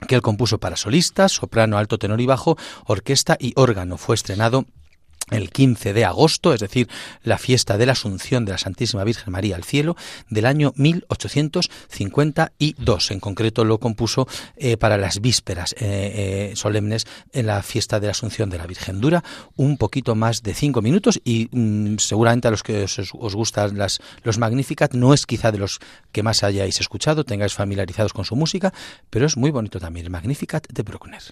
que 0.06 0.16
él 0.16 0.22
compuso 0.22 0.58
para 0.58 0.76
solistas, 0.76 1.32
soprano, 1.32 1.78
alto, 1.78 1.98
tenor 1.98 2.20
y 2.20 2.26
bajo, 2.26 2.58
orquesta 2.84 3.38
y 3.40 3.54
órgano. 3.56 3.96
Fue 3.96 4.16
estrenado 4.16 4.66
el 5.30 5.50
15 5.50 5.92
de 5.92 6.04
agosto, 6.04 6.52
es 6.52 6.58
decir, 6.60 6.88
la 7.22 7.38
fiesta 7.38 7.78
de 7.78 7.86
la 7.86 7.92
Asunción 7.92 8.44
de 8.44 8.50
la 8.52 8.58
Santísima 8.58 9.02
Virgen 9.04 9.32
María 9.32 9.54
al 9.56 9.64
cielo 9.64 9.96
del 10.28 10.44
año 10.46 10.72
1852. 10.76 13.10
En 13.10 13.18
concreto 13.20 13.64
lo 13.64 13.78
compuso 13.78 14.28
eh, 14.56 14.76
para 14.76 14.98
las 14.98 15.20
vísperas 15.20 15.72
eh, 15.74 16.50
eh, 16.52 16.56
solemnes 16.56 17.06
en 17.32 17.46
la 17.46 17.62
fiesta 17.62 18.00
de 18.00 18.08
la 18.08 18.12
Asunción 18.12 18.50
de 18.50 18.58
la 18.58 18.66
Virgen. 18.66 19.00
Dura 19.00 19.24
un 19.56 19.78
poquito 19.78 20.14
más 20.14 20.42
de 20.42 20.52
cinco 20.54 20.82
minutos 20.82 21.20
y 21.24 21.48
mm, 21.50 21.96
seguramente 21.98 22.48
a 22.48 22.50
los 22.50 22.62
que 22.62 22.84
os, 22.84 23.34
gustan 23.34 23.78
las, 23.78 24.00
los 24.22 24.36
Magnificat 24.38 24.92
no 24.94 25.14
es 25.14 25.24
quizá 25.26 25.52
de 25.52 25.58
los 25.58 25.78
que 26.12 26.22
más 26.22 26.44
hayáis 26.44 26.80
escuchado, 26.80 27.24
tengáis 27.24 27.54
familiarizados 27.54 28.12
con 28.12 28.24
su 28.24 28.36
música, 28.36 28.72
pero 29.10 29.26
es 29.26 29.36
muy 29.36 29.50
bonito 29.50 29.80
también 29.80 30.06
el 30.06 30.10
Magnificat 30.10 30.68
de 30.68 30.82
Bruckner. 30.82 31.22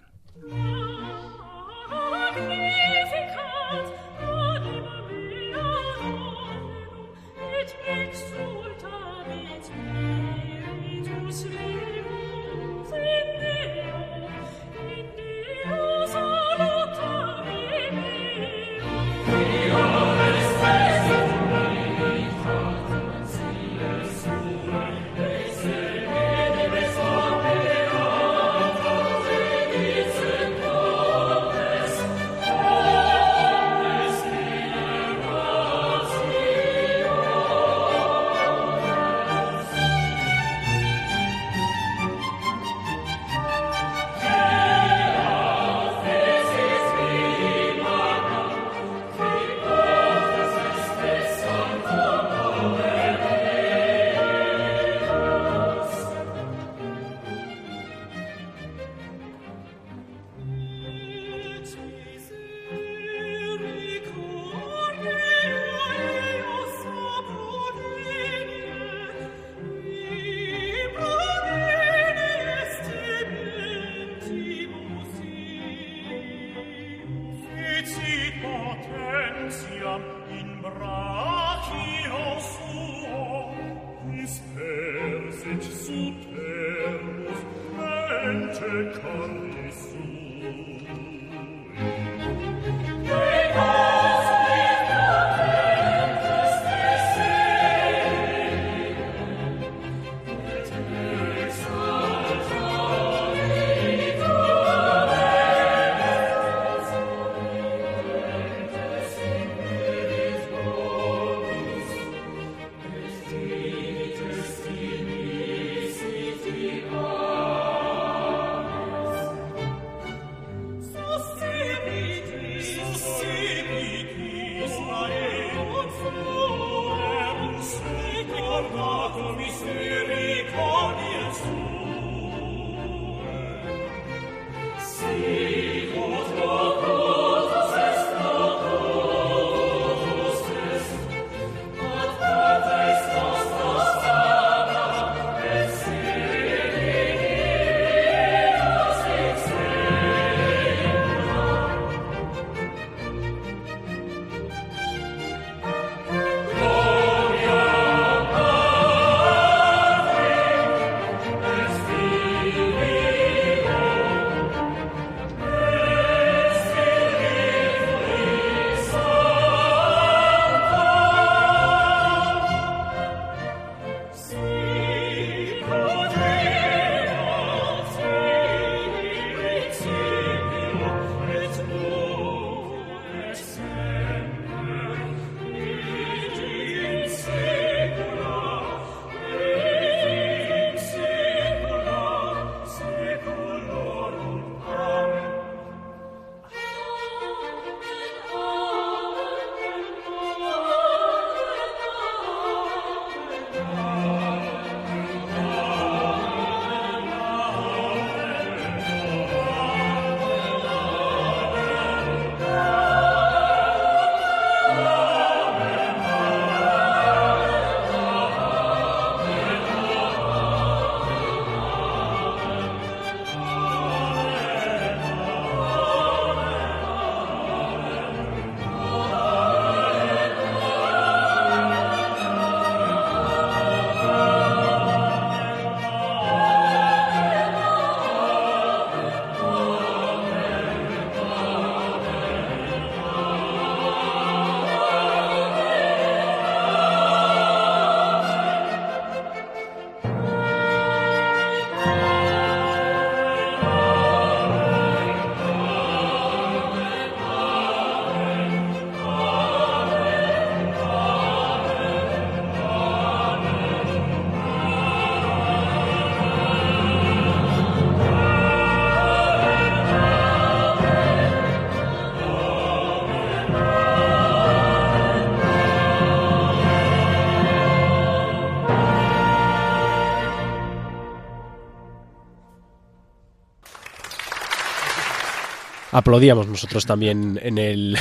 Aplaudíamos 285.92 286.48
nosotros 286.48 286.84
también 286.84 287.38
en 287.42 287.58
el 287.58 287.96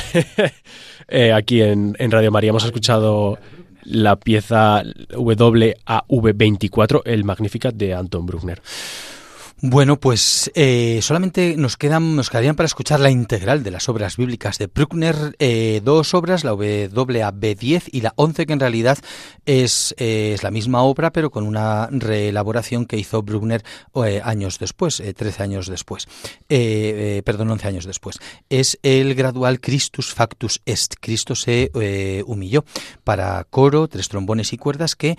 eh, 1.08 1.32
aquí 1.32 1.62
en, 1.62 1.94
en, 1.98 2.10
Radio 2.10 2.32
María. 2.32 2.50
Hemos 2.50 2.64
escuchado 2.64 3.38
la 3.84 4.16
pieza 4.16 4.82
WAV24, 4.82 7.02
el 7.04 7.22
Magnificat 7.24 7.74
de 7.74 7.94
Anton 7.94 8.26
Bruckner. 8.26 8.60
Bueno, 9.64 10.00
pues 10.00 10.50
eh, 10.56 10.98
solamente 11.02 11.54
nos 11.56 11.76
quedan, 11.76 12.16
nos 12.16 12.30
quedarían 12.30 12.56
para 12.56 12.66
escuchar 12.66 12.98
la 12.98 13.10
integral 13.10 13.62
de 13.62 13.70
las 13.70 13.88
obras 13.88 14.16
bíblicas 14.16 14.58
de 14.58 14.66
Bruckner, 14.66 15.36
eh, 15.38 15.80
dos 15.84 16.14
obras, 16.14 16.42
la 16.42 16.52
WAB10 16.52 17.84
y 17.92 18.00
la 18.00 18.12
11, 18.16 18.46
que 18.46 18.54
en 18.54 18.58
realidad 18.58 18.98
es, 19.46 19.94
eh, 19.98 20.32
es, 20.34 20.42
la 20.42 20.50
misma 20.50 20.82
obra, 20.82 21.12
pero 21.12 21.30
con 21.30 21.46
una 21.46 21.86
reelaboración 21.92 22.86
que 22.86 22.96
hizo 22.96 23.22
Bruckner 23.22 23.62
años 24.24 24.58
después, 24.58 25.00
13 25.00 25.44
años 25.44 25.68
después, 25.68 26.08
perdón, 26.48 27.52
11 27.52 27.68
años 27.68 27.84
después. 27.84 28.18
Es 28.50 28.80
el 28.82 29.14
gradual 29.14 29.60
Christus 29.60 30.12
Factus 30.12 30.60
Est, 30.66 30.94
Cristo 30.98 31.36
se 31.36 31.70
humilló, 32.26 32.64
para 33.04 33.44
coro, 33.44 33.86
tres 33.86 34.08
trombones 34.08 34.52
y 34.52 34.56
cuerdas, 34.56 34.96
que 34.96 35.16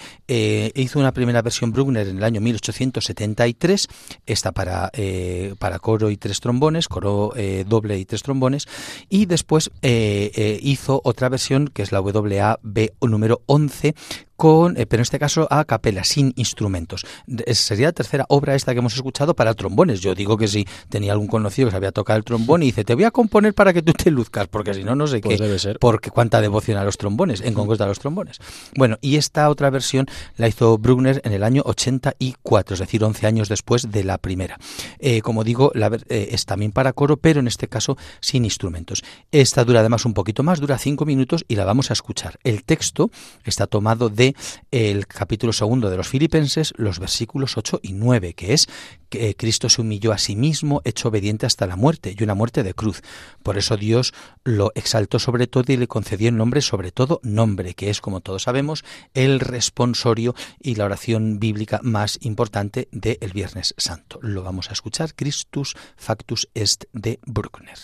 hizo 0.75 0.99
una 0.99 1.13
primera 1.13 1.41
versión 1.41 1.71
Bruckner 1.71 2.09
en 2.09 2.17
el 2.17 2.23
año 2.25 2.41
1873, 2.41 3.87
esta 4.34 4.51
para, 4.51 4.89
eh, 4.93 5.55
para 5.59 5.79
coro 5.79 6.09
y 6.09 6.17
tres 6.17 6.41
trombones, 6.41 6.88
coro 6.88 7.34
eh, 7.36 7.63
doble 7.67 7.97
y 7.97 8.05
tres 8.05 8.23
trombones, 8.23 8.67
y 9.09 9.25
después 9.25 9.71
eh, 9.81 10.59
hizo 10.61 11.01
otra 11.03 11.29
versión 11.29 11.67
que 11.67 11.84
es 11.84 11.91
la 11.91 12.01
WAB 12.01 12.91
número 13.01 13.41
11 13.45 13.95
con, 14.43 14.75
eh, 14.75 14.85
pero 14.85 14.99
en 14.99 15.03
este 15.03 15.19
caso 15.19 15.47
a 15.49 15.63
capela, 15.63 16.03
sin 16.03 16.33
instrumentos. 16.35 17.05
Sería 17.53 17.87
la 17.87 17.93
tercera 17.93 18.25
obra 18.27 18.55
esta 18.55 18.73
que 18.73 18.79
hemos 18.79 18.93
escuchado 18.93 19.33
para 19.35 19.53
trombones. 19.53 20.01
Yo 20.01 20.15
digo 20.15 20.35
que 20.35 20.49
si 20.49 20.67
tenía 20.89 21.13
algún 21.13 21.27
conocido 21.27 21.69
que 21.69 21.71
sabía 21.71 21.93
tocar 21.93 22.17
el 22.17 22.25
trombón 22.25 22.61
y 22.61 22.65
dice, 22.65 22.83
te 22.83 22.93
voy 22.93 23.05
a 23.05 23.11
componer 23.11 23.53
para 23.53 23.71
que 23.71 23.81
tú 23.81 23.93
te 23.93 24.11
luzcas, 24.11 24.49
porque 24.49 24.73
si 24.73 24.83
no, 24.83 24.95
no 24.95 25.07
sé 25.07 25.21
pues 25.21 25.37
qué. 25.37 25.43
Debe 25.45 25.59
ser. 25.59 25.79
Porque 25.79 26.09
cuánta 26.09 26.41
devoción 26.41 26.77
a 26.77 26.83
los 26.83 26.97
trombones, 26.97 27.39
en 27.39 27.53
concreto 27.53 27.85
a 27.85 27.87
los 27.87 27.99
trombones. 27.99 28.41
Bueno, 28.75 28.97
y 28.99 29.15
esta 29.15 29.47
otra 29.47 29.69
versión 29.69 30.07
la 30.35 30.49
hizo 30.49 30.77
Bruckner 30.77 31.21
en 31.23 31.31
el 31.31 31.41
año 31.41 31.61
84, 31.65 32.73
es 32.73 32.79
decir, 32.81 33.01
11 33.01 33.25
años 33.25 33.47
después 33.47 33.91
de 33.91 34.03
la 34.03 34.17
primera. 34.17 34.59
Eh, 34.99 35.21
como 35.21 35.45
digo, 35.45 35.71
la, 35.73 35.89
eh, 36.09 36.27
es 36.31 36.45
también 36.45 36.73
para 36.73 36.91
coro, 36.91 37.15
pero 37.15 37.39
en 37.39 37.47
este 37.47 37.69
caso 37.69 37.97
sin 38.19 38.43
instrumentos. 38.43 39.05
Esta 39.31 39.63
dura 39.63 39.79
además 39.79 40.03
un 40.03 40.13
poquito 40.13 40.43
más, 40.43 40.59
dura 40.59 40.77
cinco 40.77 41.05
minutos 41.05 41.45
y 41.47 41.55
la 41.55 41.63
vamos 41.63 41.91
a 41.91 41.93
escuchar. 41.93 42.39
El 42.43 42.65
texto 42.65 43.09
está 43.45 43.67
tomado 43.67 44.09
de 44.09 44.32
de 44.71 44.91
el 44.91 45.07
capítulo 45.07 45.53
segundo 45.53 45.89
de 45.89 45.97
los 45.97 46.07
Filipenses, 46.07 46.73
los 46.77 46.99
versículos 46.99 47.57
8 47.57 47.79
y 47.81 47.93
9, 47.93 48.34
que 48.34 48.53
es 48.53 48.67
que 49.09 49.36
Cristo 49.36 49.69
se 49.69 49.81
humilló 49.81 50.11
a 50.11 50.17
sí 50.17 50.36
mismo, 50.36 50.81
hecho 50.86 51.09
obediente 51.09 51.45
hasta 51.45 51.67
la 51.67 51.75
muerte, 51.75 52.15
y 52.17 52.23
una 52.23 52.34
muerte 52.34 52.63
de 52.63 52.73
cruz. 52.73 53.01
Por 53.43 53.57
eso 53.57 53.77
Dios 53.77 54.13
lo 54.43 54.71
exaltó 54.75 55.19
sobre 55.19 55.47
todo 55.47 55.71
y 55.71 55.77
le 55.77 55.88
concedió 55.88 56.29
el 56.29 56.38
nombre 56.38 56.61
sobre 56.61 56.91
todo 56.91 57.19
nombre, 57.23 57.73
que 57.75 57.89
es, 57.89 58.01
como 58.01 58.21
todos 58.21 58.43
sabemos, 58.43 58.84
el 59.13 59.39
responsorio 59.39 60.36
y 60.59 60.75
la 60.75 60.86
oración 60.86 61.39
bíblica 61.39 61.79
más 61.84 62.19
importante 62.21 62.88
del 62.91 63.31
Viernes 63.34 63.73
Santo. 63.77 64.19
Lo 64.21 64.43
vamos 64.43 64.69
a 64.69 64.73
escuchar, 64.73 65.13
Christus 65.15 65.75
Factus 65.95 66.49
Est 66.53 66.86
de 66.93 67.19
Bruckner. 67.25 67.77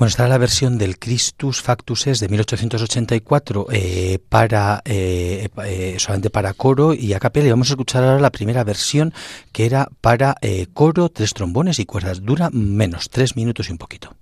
Bueno, 0.00 0.08
está 0.08 0.26
la 0.28 0.38
versión 0.38 0.78
del 0.78 0.98
Christus 0.98 1.60
Factus 1.60 2.06
es 2.06 2.20
de 2.20 2.30
1884 2.30 3.66
eh, 3.70 4.18
para 4.30 4.80
eh, 4.86 5.50
eh, 5.62 5.96
solamente 5.98 6.30
para 6.30 6.54
coro 6.54 6.94
y 6.94 7.12
a 7.12 7.20
capella. 7.20 7.48
Y 7.48 7.50
vamos 7.50 7.68
a 7.68 7.74
escuchar 7.74 8.04
ahora 8.04 8.18
la 8.18 8.30
primera 8.30 8.64
versión 8.64 9.12
que 9.52 9.66
era 9.66 9.90
para 10.00 10.36
coro, 10.72 11.10
tres 11.10 11.34
trombones 11.34 11.78
y 11.80 11.84
cuerdas. 11.84 12.22
Dura 12.24 12.48
menos, 12.50 13.10
tres 13.10 13.36
minutos 13.36 13.68
y 13.68 13.72
un 13.72 13.78
poquito. 13.78 14.16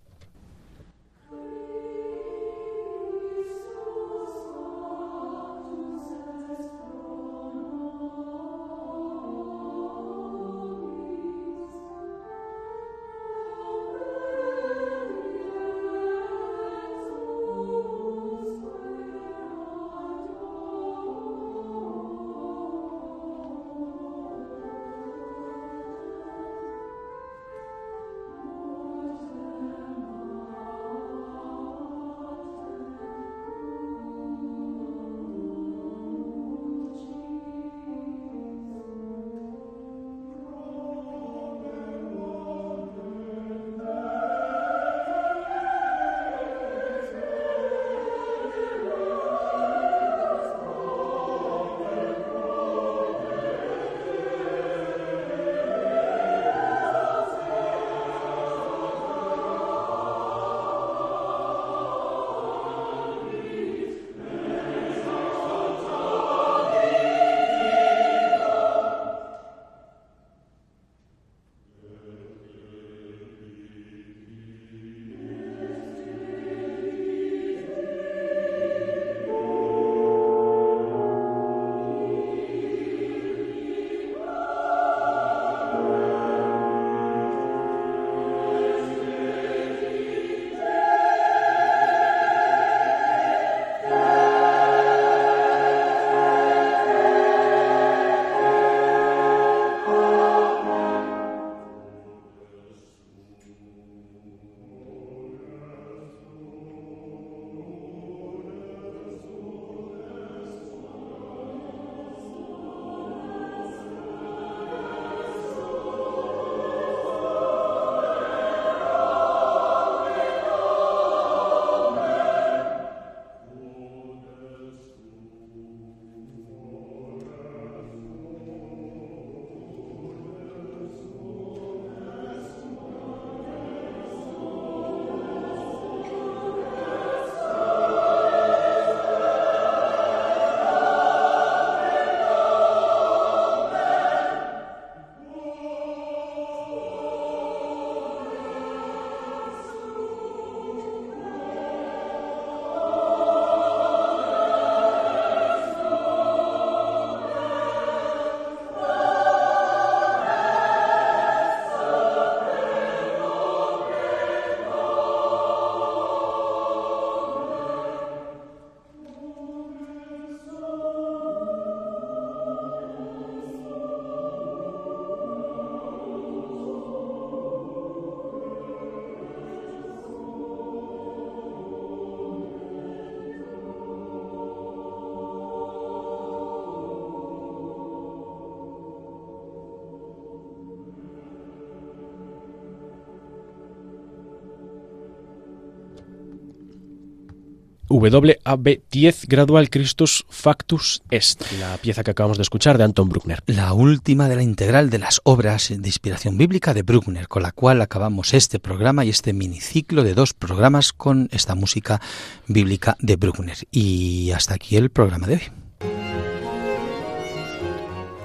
WAB10 197.99 199.26
Gradual 199.26 199.70
Christus 199.70 200.24
Factus 200.28 201.03
Est, 201.11 201.42
la 201.61 201.76
pieza 201.78 202.03
que 202.03 202.11
acabamos 202.11 202.38
de 202.38 202.42
escuchar 202.42 202.78
de 202.78 202.84
Anton 202.84 203.09
Bruckner. 203.09 203.42
La 203.46 203.72
última 203.72 204.28
de 204.28 204.36
la 204.36 204.42
integral 204.42 204.90
de 204.90 204.99
las 204.99 205.20
obras 205.24 205.68
de 205.68 205.88
inspiración 205.88 206.38
bíblica 206.38 206.74
de 206.74 206.82
Bruckner, 206.82 207.28
con 207.28 207.42
la 207.42 207.53
cual 207.53 207.82
acabamos 207.82 208.34
este 208.34 208.59
programa 208.59 209.05
y 209.05 209.11
este 209.11 209.32
miniciclo 209.32 210.03
de 210.03 210.14
dos 210.14 210.34
programas 210.34 210.92
con 210.92 211.28
esta 211.32 211.55
música 211.55 212.01
bíblica 212.46 212.96
de 213.01 213.16
Bruckner. 213.16 213.59
Y 213.70 214.30
hasta 214.32 214.55
aquí 214.55 214.76
el 214.76 214.90
programa 214.90 215.26
de 215.26 215.34
hoy. 215.34 215.67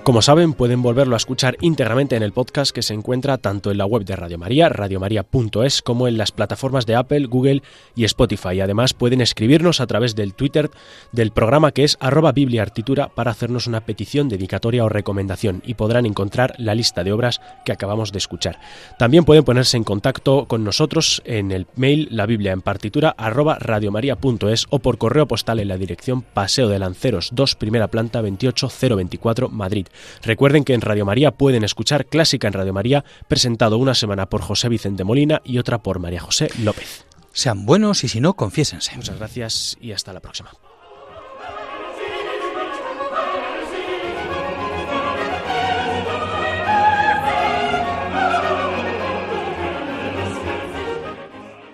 Como 0.03 0.21
saben, 0.21 0.51
pueden 0.51 0.81
volverlo 0.81 1.15
a 1.15 1.17
escuchar 1.17 1.55
íntegramente 1.61 2.17
en 2.17 2.23
el 2.23 2.33
podcast 2.33 2.75
que 2.75 2.81
se 2.81 2.93
encuentra 2.93 3.37
tanto 3.37 3.71
en 3.71 3.77
la 3.77 3.85
web 3.85 4.03
de 4.03 4.17
Radio 4.17 4.37
María, 4.37 4.67
radiomaria.es, 4.67 5.81
como 5.81 6.09
en 6.09 6.17
las 6.17 6.33
plataformas 6.33 6.85
de 6.85 6.95
Apple, 6.95 7.27
Google 7.27 7.63
y 7.95 8.03
Spotify. 8.03 8.59
Además, 8.59 8.93
pueden 8.93 9.21
escribirnos 9.21 9.79
a 9.79 9.87
través 9.87 10.13
del 10.13 10.33
Twitter 10.33 10.69
del 11.13 11.31
programa 11.31 11.71
que 11.71 11.85
es 11.85 11.95
arroba 12.01 12.33
bibliaartitura 12.33 13.07
para 13.15 13.31
hacernos 13.31 13.65
una 13.65 13.85
petición, 13.85 14.27
dedicatoria 14.27 14.83
o 14.83 14.89
recomendación 14.89 15.63
y 15.65 15.75
podrán 15.75 16.05
encontrar 16.05 16.53
la 16.57 16.75
lista 16.75 17.05
de 17.05 17.13
obras 17.13 17.39
que 17.63 17.71
acabamos 17.71 18.11
de 18.11 18.17
escuchar. 18.17 18.59
También 18.99 19.23
pueden 19.23 19.45
ponerse 19.45 19.77
en 19.77 19.85
contacto 19.85 20.49
con 20.49 20.65
nosotros 20.65 21.21
en 21.23 21.53
el 21.53 21.65
mail 21.77 22.09
la 22.11 22.25
biblia 22.25 22.51
en 22.51 22.61
partitura 22.61 23.15
arroba 23.17 23.57
radiomaria.es 23.57 24.65
o 24.69 24.79
por 24.79 24.97
correo 24.97 25.29
postal 25.29 25.61
en 25.61 25.69
la 25.69 25.77
dirección 25.77 26.23
Paseo 26.23 26.67
de 26.67 26.79
Lanceros 26.79 27.29
2, 27.31 27.55
primera 27.55 27.87
planta 27.87 28.21
28024, 28.21 29.47
Madrid. 29.47 29.87
Recuerden 30.23 30.63
que 30.63 30.73
en 30.73 30.81
Radio 30.81 31.05
María 31.05 31.31
pueden 31.31 31.63
escuchar 31.63 32.05
Clásica 32.05 32.47
en 32.47 32.53
Radio 32.53 32.73
María, 32.73 33.03
presentado 33.27 33.77
una 33.77 33.93
semana 33.93 34.27
por 34.27 34.41
José 34.41 34.69
Vicente 34.69 35.03
Molina 35.03 35.41
y 35.43 35.57
otra 35.57 35.79
por 35.79 35.99
María 35.99 36.21
José 36.21 36.49
López. 36.59 37.05
Sean 37.31 37.65
buenos 37.65 38.03
y 38.03 38.07
si 38.07 38.21
no, 38.21 38.33
confiésense. 38.33 38.95
Muchas 38.95 39.17
gracias 39.17 39.77
y 39.81 39.91
hasta 39.91 40.13
la 40.13 40.19
próxima. 40.19 40.51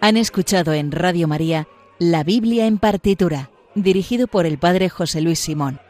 Han 0.02 0.16
escuchado 0.16 0.74
en 0.74 0.92
Radio 0.92 1.28
María 1.28 1.68
La 2.00 2.24
Biblia 2.24 2.66
en 2.68 2.78
partitura, 2.78 3.52
dirigido 3.76 4.28
por 4.28 4.46
el 4.46 4.58
Padre 4.58 4.88
José 4.88 5.20
Luis 5.20 5.40
Simón. 5.40 5.82